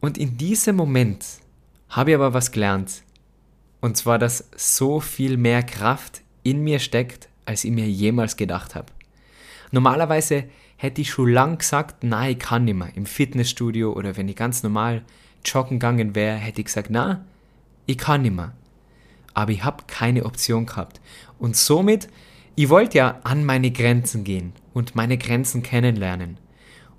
Und 0.00 0.16
in 0.16 0.38
diesem 0.38 0.76
Moment 0.76 1.24
habe 1.90 2.10
ich 2.10 2.16
aber 2.16 2.32
was 2.32 2.50
gelernt. 2.50 3.02
Und 3.80 3.96
zwar, 3.96 4.18
dass 4.18 4.48
so 4.56 5.00
viel 5.00 5.36
mehr 5.36 5.62
Kraft 5.62 6.22
in 6.42 6.62
mir 6.62 6.78
steckt, 6.78 7.28
als 7.44 7.64
ich 7.64 7.72
mir 7.72 7.88
jemals 7.88 8.36
gedacht 8.36 8.74
habe. 8.74 8.95
Normalerweise 9.70 10.44
hätte 10.76 11.00
ich 11.00 11.10
schon 11.10 11.30
lang 11.30 11.58
gesagt, 11.58 12.04
nein, 12.04 12.32
ich 12.32 12.38
kann 12.38 12.64
nicht 12.64 12.74
mehr. 12.74 12.94
Im 12.94 13.06
Fitnessstudio 13.06 13.92
oder 13.92 14.16
wenn 14.16 14.28
ich 14.28 14.36
ganz 14.36 14.62
normal 14.62 15.02
joggen 15.44 15.78
gegangen 15.78 16.14
wäre, 16.14 16.36
hätte 16.36 16.60
ich 16.60 16.66
gesagt, 16.66 16.88
na, 16.90 17.24
ich 17.86 17.98
kann 17.98 18.22
nicht 18.22 18.34
mehr. 18.34 18.52
Aber 19.34 19.52
ich 19.52 19.64
habe 19.64 19.84
keine 19.86 20.24
Option 20.24 20.66
gehabt. 20.66 21.00
Und 21.38 21.56
somit, 21.56 22.08
ich 22.54 22.68
wollte 22.68 22.98
ja 22.98 23.20
an 23.24 23.44
meine 23.44 23.70
Grenzen 23.70 24.24
gehen 24.24 24.52
und 24.72 24.94
meine 24.94 25.18
Grenzen 25.18 25.62
kennenlernen. 25.62 26.38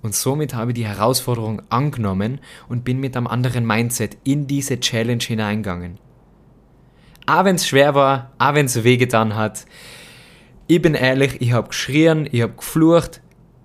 Und 0.02 0.14
somit 0.14 0.54
habe 0.54 0.70
ich 0.70 0.76
die 0.76 0.86
Herausforderung 0.86 1.62
angenommen 1.70 2.40
und 2.68 2.84
bin 2.84 3.00
mit 3.00 3.16
einem 3.16 3.26
anderen 3.26 3.66
Mindset 3.66 4.16
in 4.22 4.46
diese 4.46 4.78
Challenge 4.78 5.22
hineingegangen. 5.22 5.98
Auch 7.26 7.44
wenn 7.44 7.56
es 7.56 7.66
schwer 7.66 7.94
war, 7.94 8.32
auch 8.38 8.54
wenn 8.54 8.66
es 8.66 8.84
wehgetan 8.84 9.34
hat, 9.34 9.66
ich 10.68 10.82
bin 10.82 10.94
ehrlich, 10.94 11.40
ich 11.40 11.52
habe 11.52 11.68
geschrien, 11.68 12.28
ich 12.30 12.42
habe 12.42 12.52
geflucht. 12.52 13.22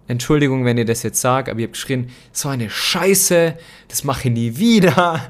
Entschuldigung, 0.07 0.65
wenn 0.65 0.77
ich 0.77 0.85
das 0.85 1.03
jetzt 1.03 1.19
sage, 1.21 1.51
aber 1.51 1.59
ich 1.59 1.65
habe 1.65 1.73
geschrien, 1.73 2.09
so 2.31 2.49
eine 2.49 2.69
Scheiße, 2.69 3.57
das 3.89 4.03
mache 4.03 4.29
ich 4.29 4.33
nie 4.33 4.57
wieder. 4.57 5.21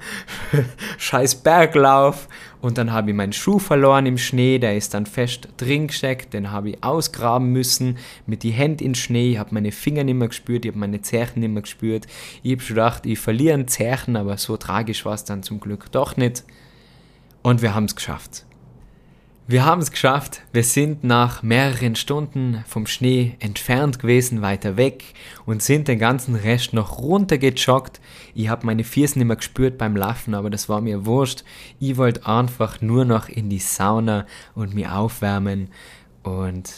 Scheiß 0.98 1.36
Berglauf. 1.36 2.28
Und 2.62 2.78
dann 2.78 2.92
habe 2.92 3.10
ich 3.10 3.16
meinen 3.16 3.34
Schuh 3.34 3.60
verloren 3.60 4.06
im 4.06 4.18
Schnee, 4.18 4.58
der 4.58 4.78
ist 4.78 4.94
dann 4.94 5.06
fest 5.06 5.50
drin 5.58 5.88
gesteckt, 5.88 6.34
den 6.34 6.52
habe 6.52 6.70
ich 6.70 6.84
ausgraben 6.84 7.52
müssen, 7.52 7.98
mit 8.26 8.44
die 8.44 8.52
Hände 8.52 8.84
in 8.84 8.96
Schnee, 8.96 9.32
ich 9.32 9.38
habe 9.38 9.54
meine 9.54 9.72
Finger 9.72 10.04
nicht 10.04 10.16
mehr 10.16 10.30
gespürt, 10.30 10.66
ich 10.66 10.72
habe 10.72 10.80
meine 10.80 11.02
Zerchen 11.02 11.42
nicht 11.42 11.52
mehr 11.52 11.64
gespürt. 11.64 12.06
Ich 12.42 12.52
habe 12.52 12.62
schon 12.62 12.76
gedacht, 12.76 13.06
ich 13.06 13.20
verliere 13.20 13.56
einen 13.56 13.68
Zerchen, 13.68 14.16
aber 14.16 14.38
so 14.38 14.58
tragisch 14.58 15.06
war 15.06 15.16
es 15.16 15.24
dann 15.24 15.44
zum 15.44 15.60
Glück 15.60 15.92
doch 15.92 16.18
nicht. 16.18 16.44
Und 17.42 17.62
wir 17.62 17.76
haben 17.76 17.86
es 17.86 17.96
geschafft. 17.96 18.46
Wir 19.46 19.66
haben 19.66 19.82
es 19.82 19.92
geschafft. 19.92 20.42
Wir 20.54 20.64
sind 20.64 21.04
nach 21.04 21.44
mehreren 21.44 21.98
Stunden 21.98 22.64
vom 22.66 22.88
Schnee 22.88 23.36
entfernt 23.40 24.00
gewesen, 24.00 24.42
weiter 24.42 24.78
weg 24.78 25.04
und 25.46 25.62
sind 25.62 25.90
den 25.90 26.00
ganzen 26.00 26.36
Rest 26.36 26.72
noch 26.72 27.00
runtergejoggt. 27.00 28.00
Ich 28.34 28.48
habe 28.48 28.66
meine 28.66 28.86
Füße 28.86 29.20
nicht 29.20 29.28
mehr 29.28 29.36
gespürt 29.36 29.78
beim 29.78 29.98
Laufen, 29.98 30.34
aber 30.34 30.50
das 30.50 30.70
war 30.70 30.80
mir 30.80 31.06
wurscht. 31.06 31.44
Ich 31.82 31.98
wollte 31.98 32.26
einfach 32.26 32.80
nur 32.80 33.04
noch 33.04 33.28
in 33.28 33.50
die 33.50 33.60
Sauna 33.60 34.26
und 34.56 34.76
mich 34.76 34.88
aufwärmen. 34.88 35.68
Und 36.24 36.72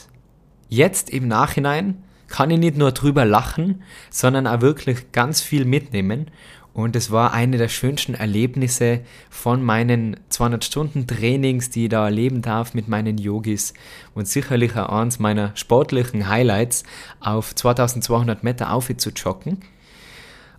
jetzt 0.68 1.12
im 1.12 1.28
Nachhinein 1.28 2.04
kann 2.30 2.50
ich 2.50 2.58
nicht 2.58 2.78
nur 2.78 2.94
drüber 2.94 3.26
lachen, 3.26 3.84
sondern 4.10 4.48
auch 4.48 4.62
wirklich 4.62 5.12
ganz 5.12 5.40
viel 5.40 5.66
mitnehmen 5.66 6.32
und 6.76 6.98
es 6.98 7.10
war 7.10 7.32
eine 7.32 7.58
der 7.58 7.70
schönsten 7.70 8.16
Erlebnisse 8.16 9.00
von 9.30 9.64
meinen 9.64 10.18
200 10.28 10.66
Stunden 10.66 11.08
Trainings, 11.08 11.70
die 11.70 11.86
ich 11.86 11.90
da 11.90 12.04
erleben 12.04 12.42
darf 12.42 12.74
mit 12.74 12.90
meinen 12.90 13.18
Yogis. 13.18 13.74
Und 14.14 14.28
sicherlich 14.28 14.76
auch 14.76 14.90
eines 14.90 15.18
meiner 15.18 15.56
sportlichen 15.56 16.28
Highlights, 16.28 16.84
auf 17.22 17.56
2200 17.56 18.44
Meter 18.44 18.74
auf 18.74 18.92
zu 18.98 19.12
joggen. 19.12 19.62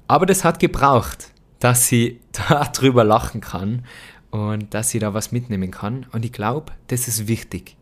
Aber 0.09 0.25
das 0.25 0.43
hat 0.43 0.59
gebraucht, 0.59 1.33
dass 1.61 1.87
sie 1.87 2.19
da 2.49 2.65
drüber 2.65 3.05
lachen 3.05 3.43
kann 3.43 3.85
und 4.31 4.73
dass 4.73 4.89
sie 4.89 4.99
da 4.99 5.13
was 5.13 5.33
mitnehmen 5.33 5.71
kann. 5.71 6.07
Und 6.13 6.25
ich 6.25 6.33
glaube, 6.33 6.73
das 6.87 7.09
ist 7.09 7.29
wichtig. 7.29 7.77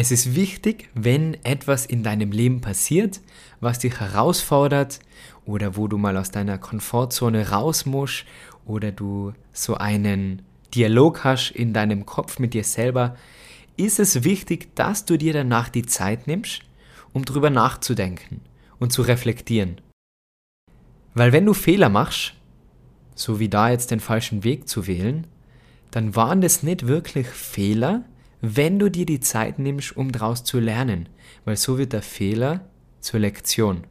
Es 0.00 0.12
ist 0.12 0.36
wichtig, 0.36 0.90
wenn 0.94 1.34
etwas 1.42 1.84
in 1.84 2.04
deinem 2.04 2.30
Leben 2.30 2.60
passiert, 2.60 3.20
was 3.58 3.80
dich 3.80 3.98
herausfordert 3.98 5.00
oder 5.44 5.76
wo 5.76 5.88
du 5.88 5.98
mal 5.98 6.16
aus 6.16 6.30
deiner 6.30 6.56
Komfortzone 6.56 7.50
raus 7.50 7.84
musst 7.84 8.24
oder 8.64 8.92
du 8.92 9.32
so 9.52 9.74
einen 9.74 10.42
Dialog 10.72 11.24
hast 11.24 11.50
in 11.50 11.72
deinem 11.72 12.06
Kopf 12.06 12.38
mit 12.38 12.54
dir 12.54 12.62
selber, 12.62 13.16
ist 13.76 13.98
es 13.98 14.22
wichtig, 14.22 14.72
dass 14.76 15.04
du 15.04 15.18
dir 15.18 15.32
danach 15.32 15.68
die 15.68 15.84
Zeit 15.84 16.28
nimmst, 16.28 16.60
um 17.12 17.24
drüber 17.24 17.50
nachzudenken 17.50 18.42
und 18.78 18.92
zu 18.92 19.02
reflektieren. 19.02 19.80
Weil 21.14 21.32
wenn 21.32 21.44
du 21.44 21.54
Fehler 21.54 21.88
machst, 21.88 22.34
so 23.16 23.40
wie 23.40 23.48
da 23.48 23.70
jetzt 23.70 23.90
den 23.90 23.98
falschen 23.98 24.44
Weg 24.44 24.68
zu 24.68 24.86
wählen, 24.86 25.26
dann 25.90 26.14
waren 26.14 26.40
das 26.40 26.62
nicht 26.62 26.86
wirklich 26.86 27.26
Fehler, 27.26 28.04
wenn 28.40 28.78
du 28.78 28.90
dir 28.90 29.06
die 29.06 29.20
Zeit 29.20 29.58
nimmst, 29.58 29.96
um 29.96 30.12
daraus 30.12 30.44
zu 30.44 30.60
lernen, 30.60 31.08
weil 31.44 31.56
so 31.56 31.78
wird 31.78 31.92
der 31.92 32.02
Fehler 32.02 32.60
zur 33.00 33.20
Lektion. 33.20 33.84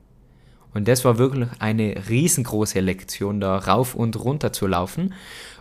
Und 0.73 0.87
das 0.87 1.03
war 1.05 1.17
wirklich 1.17 1.49
eine 1.59 2.03
riesengroße 2.07 2.79
Lektion, 2.81 3.39
da 3.39 3.57
rauf 3.57 3.95
und 3.95 4.23
runter 4.23 4.53
zu 4.53 4.67
laufen. 4.67 5.13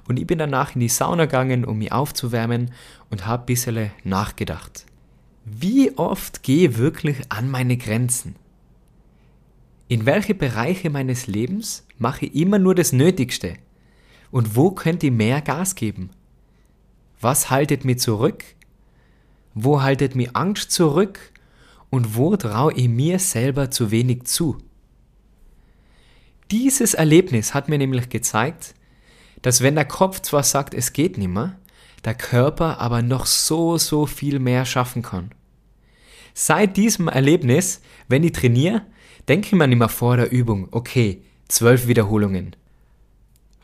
Und 0.07 0.19
ich 0.19 0.27
bin 0.27 0.39
danach 0.39 0.75
in 0.75 0.81
die 0.81 0.89
Sauna 0.89 1.25
gegangen, 1.25 1.65
um 1.65 1.79
mich 1.79 1.91
aufzuwärmen 1.93 2.71
und 3.11 3.27
habe 3.27 3.45
ein 3.45 3.47
bisschen 3.47 3.91
nachgedacht. 4.05 4.85
Wie 5.45 5.97
oft 5.97 6.43
gehe 6.43 6.69
ich 6.69 6.77
wirklich 6.77 7.19
an 7.31 7.51
meine 7.51 7.77
Grenzen? 7.77 8.37
In 9.89 10.05
welche 10.05 10.35
Bereiche 10.35 10.91
meines 10.91 11.29
Lebens 11.29 11.87
mache 11.99 12.27
ich 12.27 12.35
immer 12.35 12.59
nur 12.59 12.75
das 12.75 12.93
Nötigste? 12.93 13.55
Und 14.33 14.57
wo 14.57 14.73
könnte 14.73 15.07
ich 15.07 15.13
mehr 15.13 15.41
Gas 15.41 15.77
geben? 15.77 16.11
Was 17.21 17.51
haltet 17.51 17.85
mich 17.85 18.01
zurück? 18.01 18.45
Wo 19.59 19.81
haltet 19.81 20.15
mich 20.15 20.37
Angst 20.37 20.71
zurück? 20.71 21.19
Und 21.89 22.15
wo 22.15 22.37
traue 22.37 22.75
ich 22.75 22.89
mir 22.89 23.19
selber 23.19 23.71
zu 23.71 23.91
wenig 23.91 24.25
zu? 24.25 24.59
Dieses 26.51 26.93
Erlebnis 26.93 27.55
hat 27.55 27.71
mir 27.71 27.79
nämlich 27.79 28.11
gezeigt, 28.11 28.75
dass 29.41 29.63
wenn 29.63 29.75
der 29.75 29.87
Kopf 29.87 30.21
zwar 30.21 30.43
sagt, 30.43 30.75
es 30.75 30.93
geht 30.93 31.17
nimmer, 31.17 31.57
der 32.05 32.15
Körper 32.15 32.81
aber 32.81 33.01
noch 33.01 33.25
so, 33.25 33.79
so 33.79 34.05
viel 34.05 34.41
mehr 34.41 34.67
schaffen 34.67 35.01
kann. 35.01 35.31
Seit 36.35 36.77
diesem 36.77 37.09
Erlebnis, 37.09 37.81
wenn 38.09 38.25
ich 38.25 38.33
trainiere, 38.33 38.83
denke 39.27 39.47
ich 39.47 39.53
mir 39.55 39.67
nicht 39.67 39.91
vor 39.91 40.19
der 40.19 40.31
Übung, 40.31 40.69
okay, 40.71 41.23
zwölf 41.49 41.87
Wiederholungen. 41.87 42.55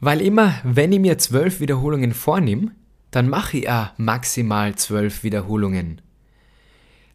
Weil 0.00 0.22
immer, 0.22 0.54
wenn 0.64 0.90
ich 0.90 1.00
mir 1.00 1.18
zwölf 1.18 1.60
Wiederholungen 1.60 2.14
vornehme, 2.14 2.72
dann 3.12 3.28
mache 3.28 3.58
ich 3.58 3.64
ja 3.64 3.92
maximal 3.96 4.74
zwölf 4.74 5.22
Wiederholungen 5.22 6.00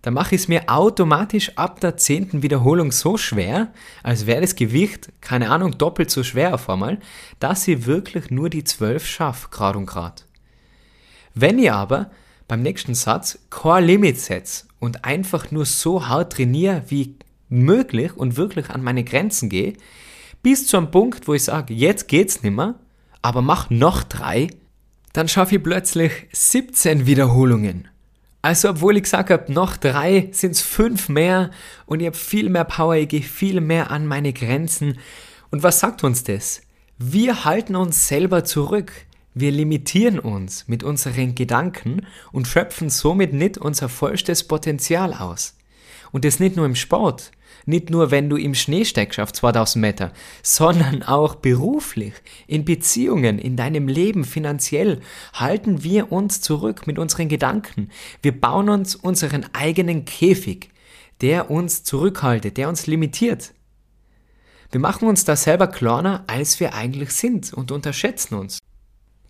dann 0.07 0.13
mache 0.13 0.35
ich 0.35 0.41
es 0.43 0.47
mir 0.47 0.69
automatisch 0.69 1.51
ab 1.57 1.81
der 1.81 1.97
zehnten 1.97 2.41
Wiederholung 2.41 2.93
so 2.93 3.17
schwer, 3.17 3.73
als 4.03 4.25
wäre 4.25 4.39
das 4.39 4.55
Gewicht, 4.55 5.11
keine 5.19 5.49
Ahnung, 5.49 5.77
doppelt 5.77 6.11
so 6.11 6.23
schwer 6.23 6.53
auf 6.53 6.69
einmal, 6.69 6.99
dass 7.39 7.67
ich 7.67 7.85
wirklich 7.85 8.31
nur 8.31 8.49
die 8.49 8.63
zwölf 8.63 9.05
schaffe, 9.05 9.49
grad 9.49 9.75
und 9.75 9.85
grad. 9.85 10.25
Wenn 11.33 11.59
ich 11.59 11.71
aber 11.71 12.09
beim 12.47 12.61
nächsten 12.61 12.95
Satz 12.95 13.39
Core 13.49 13.81
Limit 13.81 14.17
setze 14.17 14.67
und 14.79 15.03
einfach 15.03 15.51
nur 15.51 15.65
so 15.65 16.07
hart 16.07 16.31
trainiere 16.31 16.83
wie 16.87 17.15
möglich 17.49 18.15
und 18.15 18.37
wirklich 18.37 18.69
an 18.69 18.83
meine 18.83 19.03
Grenzen 19.03 19.49
gehe, 19.49 19.73
bis 20.41 20.67
zu 20.67 20.77
einem 20.77 20.89
Punkt, 20.89 21.27
wo 21.27 21.33
ich 21.33 21.43
sage, 21.43 21.73
jetzt 21.73 22.07
geht's 22.07 22.43
nimmer, 22.43 22.75
aber 23.21 23.41
mach 23.41 23.69
noch 23.69 24.03
drei, 24.03 24.47
dann 25.13 25.27
schaffe 25.27 25.55
ich 25.55 25.63
plötzlich 25.63 26.11
17 26.31 27.05
Wiederholungen 27.05 27.89
also 28.47 28.69
obwohl 28.69 28.95
ich 28.95 29.03
gesagt 29.03 29.29
habe, 29.29 29.51
noch 29.51 29.75
drei 29.75 30.29
sind 30.31 30.51
es 30.51 30.61
fünf 30.61 31.09
mehr 31.09 31.51
und 31.85 31.99
ich 31.99 32.05
habe 32.05 32.15
viel 32.15 32.49
mehr 32.49 32.63
Power, 32.63 32.95
ich 32.95 33.09
gehe 33.09 33.21
viel 33.21 33.59
mehr 33.59 33.91
an 33.91 34.07
meine 34.07 34.31
Grenzen. 34.31 34.99
Und 35.51 35.63
was 35.63 35.81
sagt 35.81 36.05
uns 36.05 36.23
das? 36.23 36.61
Wir 36.97 37.43
halten 37.43 37.75
uns 37.75 38.07
selber 38.07 38.45
zurück. 38.45 38.93
Wir 39.33 39.51
limitieren 39.51 40.17
uns 40.17 40.65
mit 40.69 40.81
unseren 40.83 41.35
Gedanken 41.35 42.07
und 42.31 42.47
schöpfen 42.47 42.89
somit 42.89 43.33
nicht 43.33 43.57
unser 43.57 43.89
vollstes 43.89 44.47
Potenzial 44.47 45.13
aus. 45.13 45.57
Und 46.13 46.23
das 46.23 46.39
nicht 46.39 46.55
nur 46.55 46.65
im 46.65 46.75
Sport, 46.75 47.31
nicht 47.67 47.89
nur, 47.89 48.11
wenn 48.11 48.29
du 48.29 48.37
im 48.37 48.55
Schnee 48.55 48.85
steckst 48.85 49.19
auf 49.19 49.33
2000 49.33 49.81
Meter, 49.81 50.13
sondern 50.41 51.03
auch 51.03 51.35
beruflich, 51.35 52.13
in 52.47 52.65
Beziehungen, 52.65 53.39
in 53.39 53.57
deinem 53.57 53.87
Leben, 53.87 54.23
finanziell, 54.23 55.01
halten 55.33 55.83
wir 55.83 56.11
uns 56.11 56.41
zurück 56.41 56.87
mit 56.87 56.97
unseren 56.97 57.27
Gedanken. 57.27 57.89
Wir 58.21 58.39
bauen 58.39 58.69
uns 58.69 58.95
unseren 58.95 59.45
eigenen 59.53 60.05
Käfig, 60.05 60.69
der 61.21 61.51
uns 61.51 61.83
zurückhaltet, 61.83 62.57
der 62.57 62.69
uns 62.69 62.87
limitiert. 62.87 63.53
Wir 64.71 64.79
machen 64.79 65.07
uns 65.07 65.25
da 65.25 65.35
selber 65.35 65.67
kleiner, 65.67 66.23
als 66.27 66.59
wir 66.59 66.73
eigentlich 66.73 67.11
sind 67.11 67.53
und 67.53 67.71
unterschätzen 67.71 68.35
uns. 68.35 68.59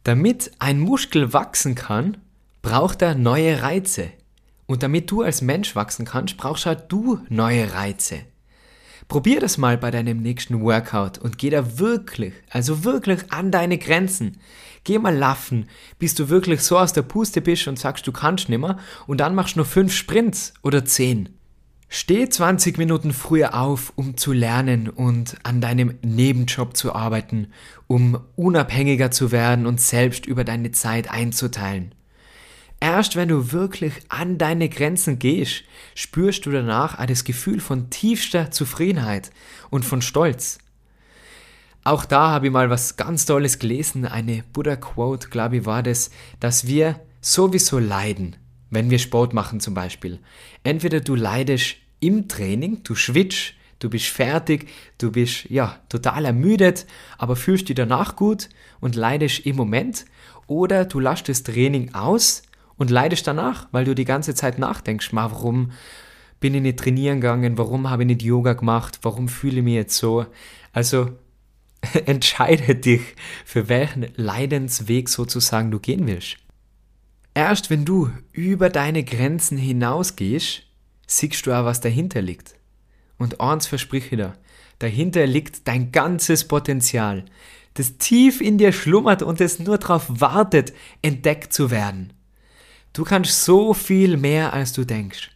Damit 0.04 0.52
ein 0.60 0.80
Muskel 0.80 1.34
wachsen 1.34 1.76
kann, 1.76 2.18
braucht 2.62 3.02
er 3.02 3.16
neue 3.16 3.62
Reize. 3.62 4.12
Und 4.68 4.84
damit 4.84 5.10
du 5.10 5.24
als 5.24 5.42
Mensch 5.42 5.76
wachsen 5.76 6.06
kannst, 6.06 6.38
brauchst 6.38 6.66
halt 6.66 6.86
du 6.90 7.20
neue 7.30 7.74
Reize. 7.74 8.20
Probier 9.08 9.40
das 9.40 9.58
mal 9.58 9.78
bei 9.78 9.90
deinem 9.90 10.22
nächsten 10.22 10.62
Workout 10.62 11.18
und 11.18 11.38
geh 11.38 11.50
da 11.50 11.80
wirklich, 11.80 12.34
also 12.50 12.84
wirklich 12.84 13.32
an 13.32 13.52
deine 13.52 13.78
Grenzen. 13.78 14.38
Geh 14.84 15.00
mal 15.00 15.16
laufen, 15.16 15.68
bis 15.98 16.14
du 16.14 16.28
wirklich 16.28 16.62
so 16.62 16.78
aus 16.78 16.92
der 16.92 17.04
Puste 17.04 17.40
bist 17.42 17.68
und 17.70 17.80
sagst, 17.80 18.06
du 18.06 18.12
kannst 18.12 18.50
nimmer 18.50 18.78
und 19.08 19.22
dann 19.22 19.34
machst 19.34 19.56
du 19.56 19.60
nur 19.60 19.66
fünf 19.66 19.94
Sprints 19.94 20.54
oder 20.62 20.84
zehn. 20.84 21.30
Steh 21.90 22.28
20 22.28 22.78
Minuten 22.78 23.14
früher 23.14 23.54
auf, 23.54 23.94
um 23.96 24.18
zu 24.18 24.34
lernen 24.34 24.90
und 24.90 25.38
an 25.44 25.62
deinem 25.62 25.98
Nebenjob 26.02 26.76
zu 26.76 26.94
arbeiten, 26.94 27.48
um 27.88 28.20
unabhängiger 28.36 29.10
zu 29.10 29.32
werden 29.32 29.66
und 29.66 29.80
selbst 29.80 30.26
über 30.26 30.44
deine 30.44 30.72
Zeit 30.72 31.10
einzuteilen. 31.10 31.96
Erst 32.80 33.16
wenn 33.16 33.30
du 33.30 33.52
wirklich 33.52 33.94
an 34.10 34.38
deine 34.38 34.70
Grenzen 34.70 35.18
gehst, 35.18 35.64
spürst 35.96 36.46
du 36.46 36.52
danach 36.52 37.04
das 37.08 37.24
Gefühl 37.24 37.60
von 37.60 37.90
tiefster 37.90 38.52
Zufriedenheit 38.52 39.32
und 39.70 39.84
von 39.84 40.02
Stolz. 40.02 40.60
Auch 41.84 42.06
da 42.06 42.32
habe 42.32 42.48
ich 42.48 42.52
mal 42.52 42.70
was 42.70 42.98
ganz 42.98 43.26
Tolles 43.26 43.60
gelesen, 43.60 44.06
eine 44.06 44.44
Buddha-Quote, 44.54 45.30
glaube 45.30 45.58
ich, 45.58 45.66
war 45.66 45.82
das, 45.82 46.12
dass 46.40 46.68
wir 46.68 47.00
sowieso 47.22 47.80
leiden, 47.80 48.36
wenn 48.70 48.90
wir 48.90 49.00
Sport 49.00 49.34
machen 49.34 49.60
zum 49.60 49.74
Beispiel. 49.74 50.20
Entweder 50.64 51.00
du 51.00 51.16
leidest 51.16 51.78
im 52.00 52.28
Training, 52.28 52.84
du 52.84 52.94
schwitzt, 52.94 53.54
du 53.80 53.90
bist 53.90 54.08
fertig, 54.08 54.68
du 54.98 55.12
bist 55.12 55.46
ja 55.50 55.80
total 55.90 56.26
ermüdet, 56.26 56.86
aber 57.18 57.36
fühlst 57.36 57.70
dich 57.70 57.76
danach 57.76 58.16
gut 58.16 58.50
und 58.82 58.96
leidest 58.96 59.46
im 59.46 59.56
Moment, 59.56 60.06
oder 60.46 60.86
du 60.86 61.00
lässt 61.00 61.30
das 61.30 61.44
Training 61.44 61.94
aus 61.94 62.44
und 62.78 62.90
leidest 62.90 63.28
danach, 63.28 63.68
weil 63.72 63.86
du 63.86 63.96
die 63.96 64.06
ganze 64.06 64.36
Zeit 64.36 64.60
nachdenkst, 64.60 65.12
mal, 65.14 65.32
warum 65.32 65.72
bin 66.40 66.54
ich 66.54 66.62
nicht 66.62 66.80
trainieren 66.80 67.20
gegangen, 67.20 67.58
warum 67.58 67.90
habe 67.90 68.04
ich 68.04 68.08
nicht 68.08 68.22
Yoga 68.22 68.54
gemacht, 68.54 69.00
warum 69.02 69.28
fühle 69.28 69.58
ich 69.58 69.64
mich 69.64 69.74
jetzt 69.74 69.98
so. 69.98 70.26
Also 70.72 71.12
entscheide 72.06 72.76
dich, 72.76 73.02
für 73.46 73.70
welchen 73.70 74.08
Leidensweg 74.16 75.10
sozusagen 75.10 75.72
du 75.72 75.80
gehen 75.80 76.08
willst. 76.08 76.38
Erst 77.34 77.70
wenn 77.70 77.86
du 77.86 78.10
über 78.32 78.70
deine 78.70 79.04
Grenzen 79.04 79.58
hinausgehst, 79.58 80.64
siehst 81.06 81.46
du 81.46 81.54
auch, 81.54 81.66
was 81.66 81.82
dahinter 81.82 82.22
liegt. 82.22 82.56
Und 83.18 83.42
eins 83.42 83.68
versprich 83.68 84.12
ich 84.12 84.18
dir, 84.18 84.34
dahinter 84.80 85.26
liegt 85.26 85.68
dein 85.68 85.92
ganzes 85.92 86.48
Potenzial, 86.48 87.26
das 87.76 87.98
tief 87.98 88.42
in 88.42 88.58
dir 88.58 88.72
schlummert 88.72 89.22
und 89.22 89.40
es 89.40 89.60
nur 89.60 89.78
darauf 89.78 90.06
wartet, 90.08 90.74
entdeckt 91.02 91.54
zu 91.54 91.70
werden. 91.70 92.14
Du 92.98 93.04
kannst 93.04 93.46
so 93.46 93.76
viel 93.76 94.18
mehr, 94.18 94.54
als 94.54 94.74
du 94.74 94.84
denkst. 94.84 95.30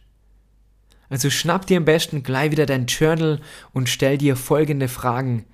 Also 1.08 1.30
schnapp 1.30 1.64
dir 1.64 1.76
am 1.76 1.84
besten 1.84 2.24
gleich 2.24 2.50
wieder 2.50 2.66
dein 2.66 2.86
Journal 2.86 3.40
und 3.72 3.88
stell 3.88 4.18
dir 4.18 4.34
folgende 4.34 4.88
Fragen. 4.88 5.44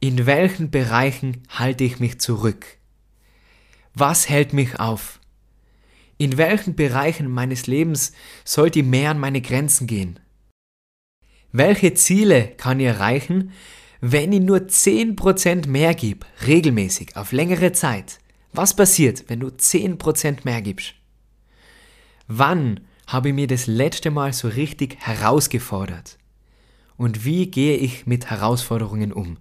In 0.00 0.26
welchen 0.26 0.72
Bereichen 0.72 1.44
halte 1.48 1.84
ich 1.84 2.00
mich 2.00 2.18
zurück? 2.18 2.66
Was 3.94 4.28
hält 4.28 4.52
mich 4.52 4.80
auf? 4.80 5.20
In 6.18 6.38
welchen 6.38 6.74
Bereichen 6.74 7.30
meines 7.30 7.68
Lebens 7.68 8.14
sollte 8.44 8.80
ich 8.80 8.84
mehr 8.84 9.10
an 9.10 9.20
meine 9.20 9.40
Grenzen 9.40 9.86
gehen? 9.86 10.18
Welche 11.52 11.94
Ziele 11.94 12.48
kann 12.56 12.80
ich 12.80 12.86
erreichen, 12.86 13.52
wenn 14.00 14.32
ich 14.32 14.40
nur 14.40 14.58
10% 14.58 15.68
mehr 15.68 15.94
gebe, 15.94 16.26
regelmäßig, 16.48 17.16
auf 17.16 17.30
längere 17.30 17.70
Zeit? 17.70 18.18
Was 18.52 18.74
passiert, 18.74 19.26
wenn 19.28 19.38
du 19.38 19.50
10% 19.50 20.38
mehr 20.42 20.60
gibst? 20.60 20.94
Wann 22.26 22.80
habe 23.06 23.28
ich 23.28 23.34
mir 23.34 23.46
das 23.46 23.66
letzte 23.66 24.10
Mal 24.10 24.32
so 24.32 24.48
richtig 24.48 24.96
herausgefordert? 25.00 26.18
Und 26.96 27.24
wie 27.24 27.50
gehe 27.50 27.76
ich 27.76 28.06
mit 28.06 28.30
Herausforderungen 28.30 29.12
um? 29.12 29.36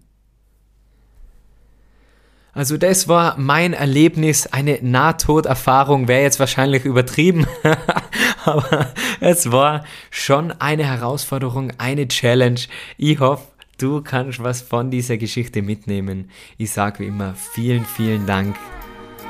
Also 2.56 2.78
das 2.78 3.08
war 3.08 3.38
mein 3.40 3.74
Erlebnis, 3.74 4.46
eine 4.46 4.78
Nahtoderfahrung 4.82 6.08
wäre 6.08 6.22
jetzt 6.22 6.40
wahrscheinlich 6.40 6.86
übertrieben, 6.86 7.48
aber 8.46 8.94
es 9.20 9.52
war 9.52 9.84
schon 10.12 10.52
eine 10.52 10.86
Herausforderung, 10.86 11.72
eine 11.80 12.08
Challenge. 12.08 12.60
Ich 12.98 13.20
hoffe, 13.20 13.48
du 13.80 14.02
kannst 14.02 14.44
was 14.44 14.62
von 14.62 14.92
dieser 14.92 15.18
Geschichte 15.18 15.64
mitnehmen. 15.64 16.30
Ich 16.60 16.72
sage 16.72 17.00
wie 17.00 17.08
immer 17.08 17.34
vielen, 17.34 17.86
vielen 17.86 18.28
Dank. 18.28 18.56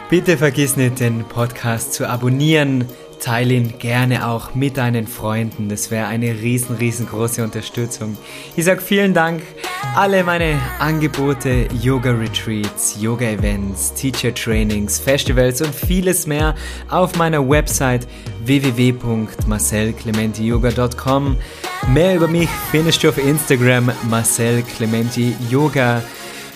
Bitte 0.10 0.38
vergiss 0.38 0.76
nicht, 0.76 1.00
den 1.00 1.24
Podcast 1.24 1.94
zu 1.94 2.10
abonnieren, 2.10 2.86
Teile 3.24 3.54
ihn 3.54 3.76
gerne 3.80 4.28
auch 4.28 4.54
mit 4.54 4.76
deinen 4.76 5.08
Freunden. 5.08 5.70
Das 5.70 5.90
wäre 5.92 6.08
eine 6.08 6.42
riesen, 6.42 6.76
riesengroße 6.76 7.42
Unterstützung. 7.42 8.18
Ich 8.58 8.66
sage 8.66 8.82
vielen 8.82 9.14
Dank. 9.14 9.42
Alle 9.96 10.26
meine 10.26 10.60
Angebote, 10.80 11.70
Yoga-Retreats, 11.82 12.98
Yoga-Events, 13.00 13.94
Teacher-Trainings, 13.94 15.00
Festivals 15.00 15.62
und 15.62 15.74
vieles 15.74 16.28
mehr 16.28 16.54
auf 16.90 17.16
meiner 17.16 17.48
Website 17.48 18.06
www.marcelclementiyoga.com. 18.44 21.38
Mehr 21.94 22.16
über 22.18 22.28
mich 22.28 22.50
findest 22.72 23.06
du 23.06 23.10
auf 23.10 23.18
Instagram 23.18 23.90
Marcel 24.10 24.64
Clementi 24.64 25.34
Yoga. 25.50 26.04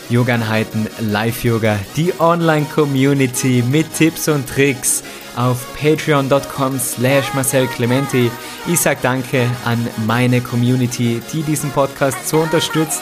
Yoga-Einheiten, 0.10 0.88
Live-Yoga, 1.00 1.80
die 1.98 2.14
Online-Community 2.20 3.62
mit 3.70 3.94
Tipps 3.94 4.30
und 4.30 4.48
Tricks 4.48 5.04
auf 5.38 5.66
patreon.com 5.80 6.78
slash 6.80 7.34
Marcel 7.34 7.68
Clementi. 7.68 8.30
Ich 8.68 8.82
sage 8.82 9.00
danke 9.02 9.48
an 9.64 9.88
meine 10.06 10.42
Community, 10.42 11.22
die 11.32 11.44
diesen 11.44 11.72
Podcast 11.72 12.28
so 12.28 12.40
unterstützt 12.40 13.02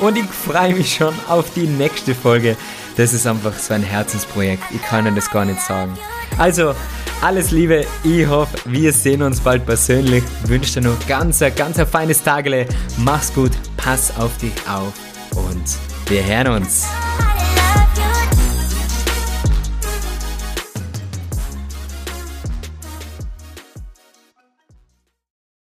und 0.00 0.18
ich 0.18 0.26
freue 0.26 0.74
mich 0.74 0.96
schon 0.96 1.14
auf 1.28 1.52
die 1.54 1.66
nächste 1.66 2.14
Folge. 2.14 2.56
Das 2.96 3.12
ist 3.12 3.26
einfach 3.26 3.54
so 3.54 3.74
ein 3.74 3.82
Herzensprojekt, 3.82 4.62
ich 4.74 4.82
kann 4.82 5.06
Ihnen 5.06 5.16
das 5.16 5.30
gar 5.30 5.44
nicht 5.44 5.60
sagen. 5.60 5.96
Also, 6.38 6.74
alles 7.22 7.50
Liebe, 7.50 7.86
ich 8.04 8.26
hoffe, 8.26 8.56
wir 8.66 8.92
sehen 8.92 9.22
uns 9.22 9.40
bald 9.40 9.64
persönlich. 9.64 10.24
Ich 10.44 10.48
wünsche 10.48 10.80
dir 10.80 10.88
noch 10.88 11.06
ganz, 11.06 11.40
ganz 11.54 11.78
ein 11.78 11.86
feines 11.86 12.22
Tagele. 12.22 12.66
Mach's 12.98 13.32
gut, 13.32 13.52
pass 13.76 14.16
auf 14.18 14.36
dich 14.38 14.52
auf 14.68 14.92
und 15.34 15.64
wir 16.08 16.24
hören 16.24 16.62
uns. 16.62 16.86